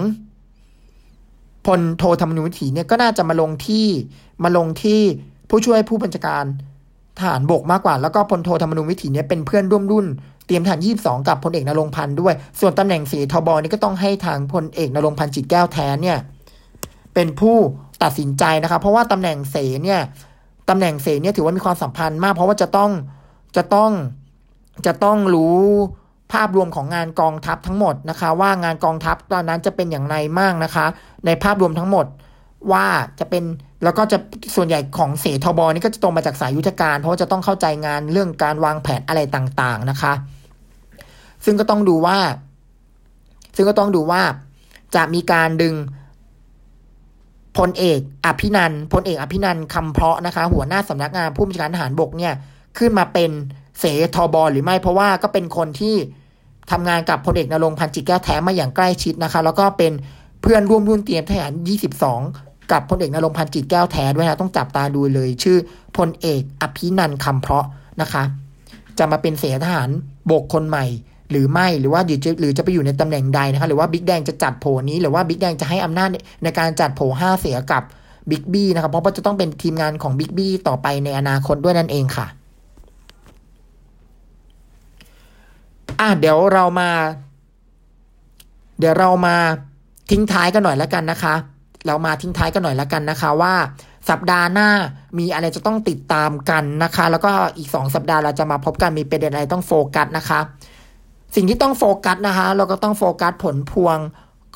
[1.65, 3.87] พลโทธรรมนูญวิถีเนี่ยก็น่าจะมาลงที่
[4.43, 5.01] มาลงที่
[5.49, 6.45] ผู้ช่วยผู้บัญชาการ
[7.17, 10.05] ทหารบกมากกว่า แล้วก็พลโทธรรมนูญวิถีเนี่ยเป็นเพื่อนร่วมรุ่น
[10.47, 16.17] เตรียมทหาร22 กับพลเอกนรงพันธ์ด้วย ส่วนตำแหน่งเสทบนี่ก็ต้องให้ทางพลเอกนรงพันธ์จิตแก้วแทนเนี่ย
[17.13, 17.55] เป็นผู้
[18.03, 19.99] ตัดสินใจนะครับ เพราะว่าตำแหน่งเสเนี่ย
[20.69, 22.91] ตำแหน่งเสเนี่ยถือว่ามีความสัมพันธ์มาก เพราะว่าจะต้อง
[23.57, 23.91] จะต้อง
[24.85, 25.57] จะต้องรู้
[26.33, 30.85] ภาพรวมของงานกองทัพทั้งหมดนะคะ ว่างานกองทัพตอนนั้นจะเป็นอย่างไรมากนะคะ
[31.25, 32.05] ในภาพรวมทั้งหมด
[32.71, 32.85] ว่า
[33.19, 33.43] จะเป็น
[33.83, 34.17] แล้วก็จะ
[34.55, 40.13] ส่วนใหญ่ของเสทบนี่ก็จะตรงมาจากสายยุทธการ เพราะจะต้องเข้าใจงานเรื่องการวางแผนอะไรต่างๆนะคะ
[41.45, 42.17] ซึ่งก็ต้องดูว่า
[43.55, 44.21] ซึ่งก็ต้องดูว่า
[44.95, 45.75] จะมีการดึง
[47.57, 52.33] พลเอกอภินันพลเอกอภินันคำเพาะนะคะ หัวหน้าสำนักงานผู้บัญชาการทหารบกเนี่ย
[52.77, 53.31] ขึ้นมาเป็น
[53.79, 53.83] เส
[54.15, 55.95] ทบหรือไม่เพราะว่าก็เป็นคนที่
[56.71, 59.93] ทำงานกับพลเอกนรงพันจิตแก้วแท้มาอย่างใกล้ชิดนะคะ แล้วก็เป็น
[60.41, 61.51] เพื่อนร่วมรุ่นเตรียมทหาร
[62.07, 65.57] 22 กับพลเอกนรงพันธ์จิตแก้วแท้ด้วยนะต้องจับตาดูเลย ชื่อ
[65.97, 67.65] พลเอกอภินันคำเพาะ
[68.01, 68.23] นะคะ
[68.97, 69.89] จะมาเป็นเสทหาร
[70.31, 70.85] บกคนใหม่
[71.31, 72.09] หรือไม่หรือว่าห
[72.43, 76.09] รือจะไปอยู่ในตำแหน่งใดนะคะหรือว่าบิ๊กแดงจะจัดโผนี้หรือว่าบิ๊กแดงจะให้อำนาจ
[76.43, 77.83] ในการจัดโผห้าเสียกับ
[78.29, 82.27] บิ๊กบี้นะครับเพราะว่าจะต้องเป็นทีมงานของบิ๊กบี้ต่อไปในอนาคตด้วยนั่นเองค่ะ
[85.99, 86.89] อะเดี๋ยวเรามา
[88.79, 89.35] เดี๋ยวเรามา
[90.11, 91.35] ทิ้งท้ายกันหน่อยแล้วกันนะคะ
[91.87, 93.53] เรามาทิ้งท้ายกันหน่อยล้วกันนะคะว่า
[94.09, 94.69] สัปดาห์หน้า
[95.19, 100.39] มีอะไรจะต้องติดตามกันนะคะ แล้วก็อีกสองสัปดาห์เราจะมาพบกันมีประเด็นอะไรต้องโฟกัสนะคะ
[101.35, 103.97] สิ่งที่ต้องโฟกัสนะคะ เราก็ต้องโฟกัสผลพวง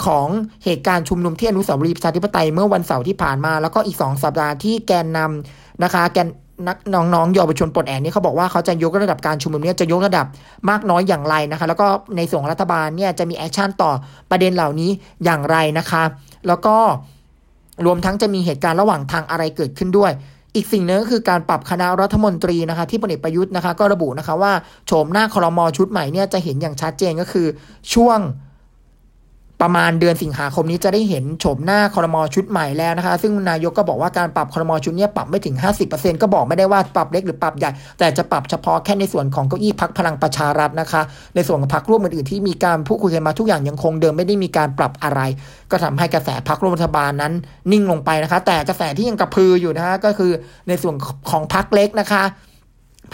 [0.05, 0.27] ของ
[0.63, 6.27] เหตุการณ์ชุมนุมที่อนุสาวรีย์ประชาธิปไตยเมื่อวันเสาร์ที่ผ่านมา แล้วก็อีกสองสัปดาห์ที่แกนนำนะคะ แกน
[6.67, 10.25] นำน้องๆเยาวชนปลดแอกนี่เขาบอกว่าเขาจะยกระดับการชุมนุมเนี่ยจะยกระดับ
[10.69, 13.91] มากน้อยอย่างไรนะคะ แล้วก็ในส่วนรัฐบาลเนี่ยจะมี action ต่อ
[14.31, 14.89] ประเด็นเหล่านี้
[15.23, 16.03] อย่างไรนะคะ
[16.47, 16.75] แล้วก็
[17.85, 20.11] รวมทั้งจะมีเหตุการณ์ระหว่างทางอะไรเกิดขึ้นด้วย
[20.55, 24.53] อีกสิ่งนึงก็คือการปรับคณะรัฐมนตรีนะคะที่พลเอกประยุทธ์นะคะก็ระบุนะคะว่า
[24.87, 27.47] โฉมหน้าคอรมอชุดใหม่เนี่ยจะเห็นอย่างชัดเจนก็คือ
[27.93, 28.19] ช่วง
[29.65, 35.55] ประมาณเดือนสิงหาคมนี้จะได้เห็นโฉมหน้าคอรมอชุดใหม่แล้วนะคะ ซึ่งนายกก็บอกว่าการปรับคอรมอชุดนี้ปรับไม่ถึง
[35.89, 41.01] 50%ก็บอกไม่ได้ว่าปรับเล็กหรือปรับใหญ่ แต่จะปรับเฉพาะแค่ในส่วนของเก้าอี้พักพลังประชารัฐนะคะ
[41.35, 45.21] ในส่วนของพักร่วมอื่นๆที่มีการพูดคุยกันมาทุกอย่างยังคงเดิมไม่ได้มีการปรับอะไร
[45.71, 47.33] ก็ทำให้กระแสพักร่วมรัฐบาลนั้น
[47.71, 50.31] นิ่งลงไปนะคะ แต่กระแสที่ยังกระพืออยู่นะคะก็คือ
[50.67, 50.95] ในส่วน
[51.29, 52.23] ของพักเล็กนะคะ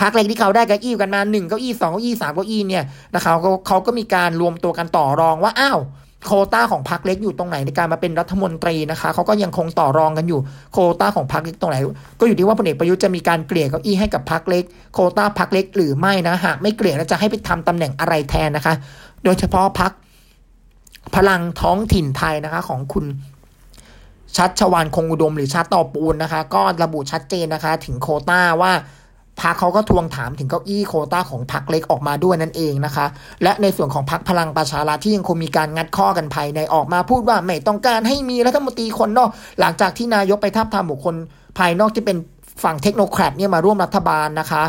[0.02, 2.84] พักเล็กที่เขาได้เก้าอี้กันมาหนึ่งเก้าอี้สองเก้าอี้สามเก้าอี้เนี่ย
[3.16, 5.80] นะคะเขาเขาก็มีการรวมตัวกันต่อรองว่าอ้าว
[6.26, 10.40] โคต้าของพรรคเล็กอยู่ตรงไหนในการมาเป็นรัฐมนตรีนะคะเขาก็ยังคงต่อรองกันอยู่
[10.74, 11.78] โคต้าของพรรคเล็กตรงไหน
[12.20, 14.64] ก็อยู่ที่ว่าพลเอกประยุทธ์จะมีการเกลี่ยเก้าอี้ให้กับพรรคเล็ก
[14.94, 18.74] โคต้าพรรคเล็กหรือไม่นะหากไม่เกลี่ยแล้วจะให้ไปทำตำแหน่งอะไรแทนนะคะ
[19.24, 19.92] โดยเฉพาะพรรค
[21.16, 23.06] พลังท้องถิ่นไทยนะคะของคุณ
[24.38, 28.72] ชัดชวานคงอุดมหรือชาติต่อปูนนะคะ ก็ระบุชัดเจนนะคะ ถึงโคต้าว่า
[29.42, 33.06] พรรคเขาก็ทวงถามถึงเก้าอี้โคต้าของพรรคเล็กออกมาด้วยนั่นเองนะคะ
[33.44, 39.30] และในส่วนของพรรคพลังประชารัฐที่ยังคงมีการงัดข้อกันภายในออกมาพูดว่าไม่ต้องการให้มีรัฐมนตรีคนนอก
[39.60, 41.16] หลังจากที่นายกไปทับทามบุคคล
[41.58, 42.18] ภายนอกที่เป็น
[42.64, 44.64] ฝั่งเทคโนแครดเนี่ยมาร่วมรัฐบาลนะคะ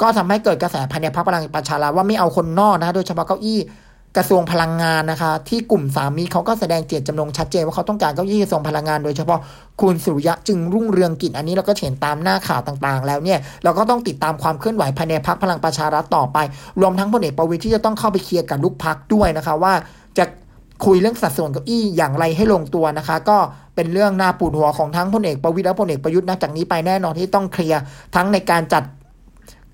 [0.00, 3.58] ก็ทำให้เกิดกระแสภายในพรรคพลังประชารัฐว่าไม่เอาคนนอกนะโดยเฉพาะเก้าอี้
[4.16, 9.40] กระทรวงพลังงานนะคะ ที่กลุ่มสามีเขาก็แสดงเจตจำนงชัดเจนว่าเขาต้องการเก้าอี้กระทรวงพลังงานโดยเฉพาะ
[9.80, 16.38] คุณสุริยะจึงรุ่งเรืองกิจอันนี้เราก็เห็นตามหน้าข่าวต่างๆ แล้วเนี่ยเราก็ต้องติดตามความเคลื่อนไหวภายในพักพลังประชารัฐต่อไป
[16.80, 19.72] รวมทั้งพลเอกประวิทย์ที่จะต้องเข้าไปเคลียร์กับลูกพักด้วยนะคะว่า
[20.18, 20.24] จะ
[20.84, 23.38] คุยเรื่องสัดส่วนเก้าอี้อย่างไรให้ลงตัวนะคะ ก็
[23.74, 27.80] เป็นเรื่องหน่าปวดหัวของทั้งพลเอกประวิทย์และพลเอกประยุทธ์นับจากนี้ไปแน่นอนที่ต้องเคลียร์
[28.14, 28.82] ทั้งในการจัด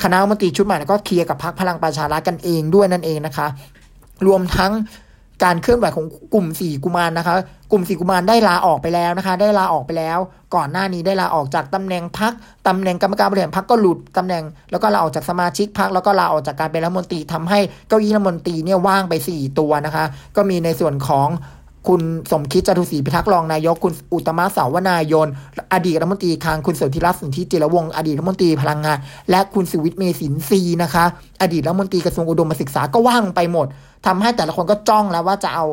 [0.03, 3.47] คณะมนตรีชุดใหม่แล้วก็เคลียร์กับพรรคพลังประชารัฐกันเองด้วยนั่นเองนะคะ
[4.27, 4.73] รวมทั้ง
[5.45, 7.35] การเคลื่อนไหวของกลุ่มสี่กุมารนะคะ
[7.71, 10.19] กลุ่มสี่กุมารได้ลาออกไปแล้วนะคะ ได้ลาออกไปแล้ว
[10.55, 12.33] ก่อนหน้านี้ได้ลาออกจากตำแหน่งพัก
[12.67, 20.05] ตำแหน่งกรรมการบริหารพักก็หลุดตำแหน่ง แล้วก็ลาออกจากสมาชิกพักแล้วก็ลาออกจากการเป็นรัฐมนตรีทำให้เก้าอี้รัฐมนตรีเนี่ยว่างไปสี่ตัวนะคะ
[20.37, 21.29] ก็มีในส่วนของ
[21.89, 22.01] คุณ
[22.33, 25.29] สมคิดจตุศรีพิทักษ์รองนายก คุณอุตมะสาวนายน
[25.73, 28.99] อดีตรัฐมนตรีคลังคุณสนธิรัตน์สินทิจิรวงศ์อดีตรัฐมนตรีพลังงาน
[29.31, 31.05] และคุณสุวิทย์เมสินทรีนะคะ
[31.43, 33.67] อดีตรัฐมนตรีกระทรวงอุดมศึกษาก็ว่างไปหมด
[34.07, 35.67] ทำให้แต่ละคนก็จ้องแล้วว่าจะเอา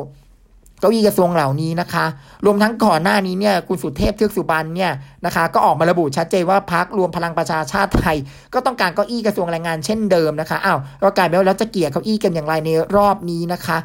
[0.80, 2.04] เก้าอี้กระทรวงเหล่านี้นะคะ
[2.44, 4.92] รวมทั้งก่อนหน้านี้เนี่ย คุณสุเทพเทือกสุบรรณเนี่ย
[5.26, 8.16] นะคะ ก็ออกมาระบุชัดเจนว่าพักรวมพลังประชาชาติไทย
[8.54, 13.76] ก็ต้องการเก้าอี้กระทรวงแรงงานเช่นเดิมนะคะ อ้าว ก็กลายเป็นว่าแล้วจะเกี่ยเก้าอี้กันอย่างไรในรอบนี้นะคะ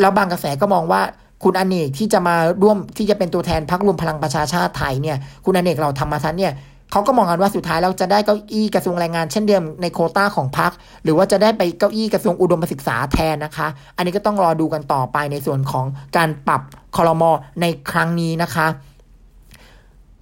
[0.00, 1.02] แล้วบางกระแสก็มองว่า
[1.44, 6.52] คุณอเนกที่จะมาร่วมที่จะเป็นตัวแทนพักรวมพลังประชาชาติไทยเนี่ย คุณอเนกเราธรรมทัศน์เนี่ย
[6.92, 10.72] เขาก็มองกันว่าสุดท้ายเราจะได้เก้าอี้กระทรวงแรงงานเช่นเดิมในโคต้าของพรรค
[11.04, 15.84] หรือว่าจะได้ไปเก้าอี้กระทรวงอุดมศึกษาแทนนะคะ อันนี้ก็ต้องรอดูกันต่อไปในส่วนของ
[16.16, 16.62] การปรับ
[16.96, 17.30] คอรมอ
[17.60, 18.66] ในครั้งนี้นะคะ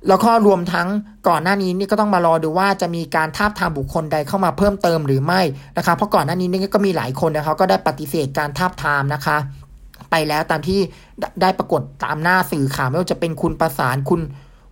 [0.08, 0.88] แล้วก็รวมทั้ง
[1.28, 5.40] ก่อนหน้านี้นี่ก็ต้องมารอดูว่าจะมีการทาบทามบุคคลใดเข้ามาเพิ่มเติมหรือไม่
[5.76, 9.36] นะคะเพราะก่อนหน้านี้นี่ก็มีหลายคนนะคะก็ได้ปฏิเสธการทาบทามนะคะ
[10.10, 10.80] ไปแล้วตามที่
[11.42, 14.20] ได้ปรากฏตามหน้าสื่อข่าวไม่ว่าจะเป็นคุณประสานคุณ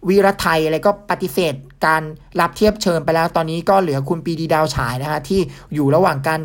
[0.08, 1.54] วีรไทยอะไรก็ปฏิเสธ
[1.86, 2.02] การ
[2.40, 5.40] รับเทียบเชิญไปแล้ว ตอนนี้ก็เหลือคุณปีดีดาวฉายนะคะที่
[5.74, 6.40] อยู่ระหว่างการ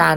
[0.00, 0.16] การ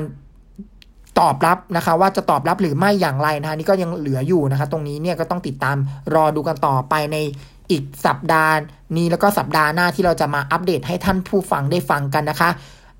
[1.19, 5.77] ตอบรับนะคะว่าจะตอบรับหรือไม่อย่างไรนะคะนี่ก็ยังเหลืออยู่นะคะ ตรงนี้เนี่ยก็ต้องติดตาม
[6.13, 7.17] รอดูกันต่อไปใน
[7.71, 8.53] อีกสัปดาห์
[8.97, 12.49] นี้แล้วก็สัปดาห์หน้าที่เราจะมาอัปเดตให้ท่านผู้ฟังได้ฟังกันนะคะ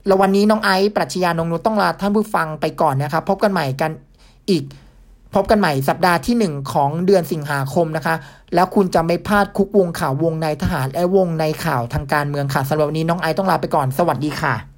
[0.07, 3.91] แล้ววันนี้น้องไอซ์ปรัชญานงนุชต้องลาท่านผู้ฟังไปก่อนนะคะพบกันใหม่กัน
[4.49, 4.63] อีก
[5.33, 8.15] พบกันใหม่สัปดาห์ที่ 1 ของเดือนสิงหาคมนะคะ
[8.55, 14.68] แล้วคุณจะไม่พลาดคุกวงข่าววงในทหารและวงในข่าวทางการเมืองค่ะสำหรับวันนี้น้องไอต้องลาไปก่อนสวัสดีค่ะ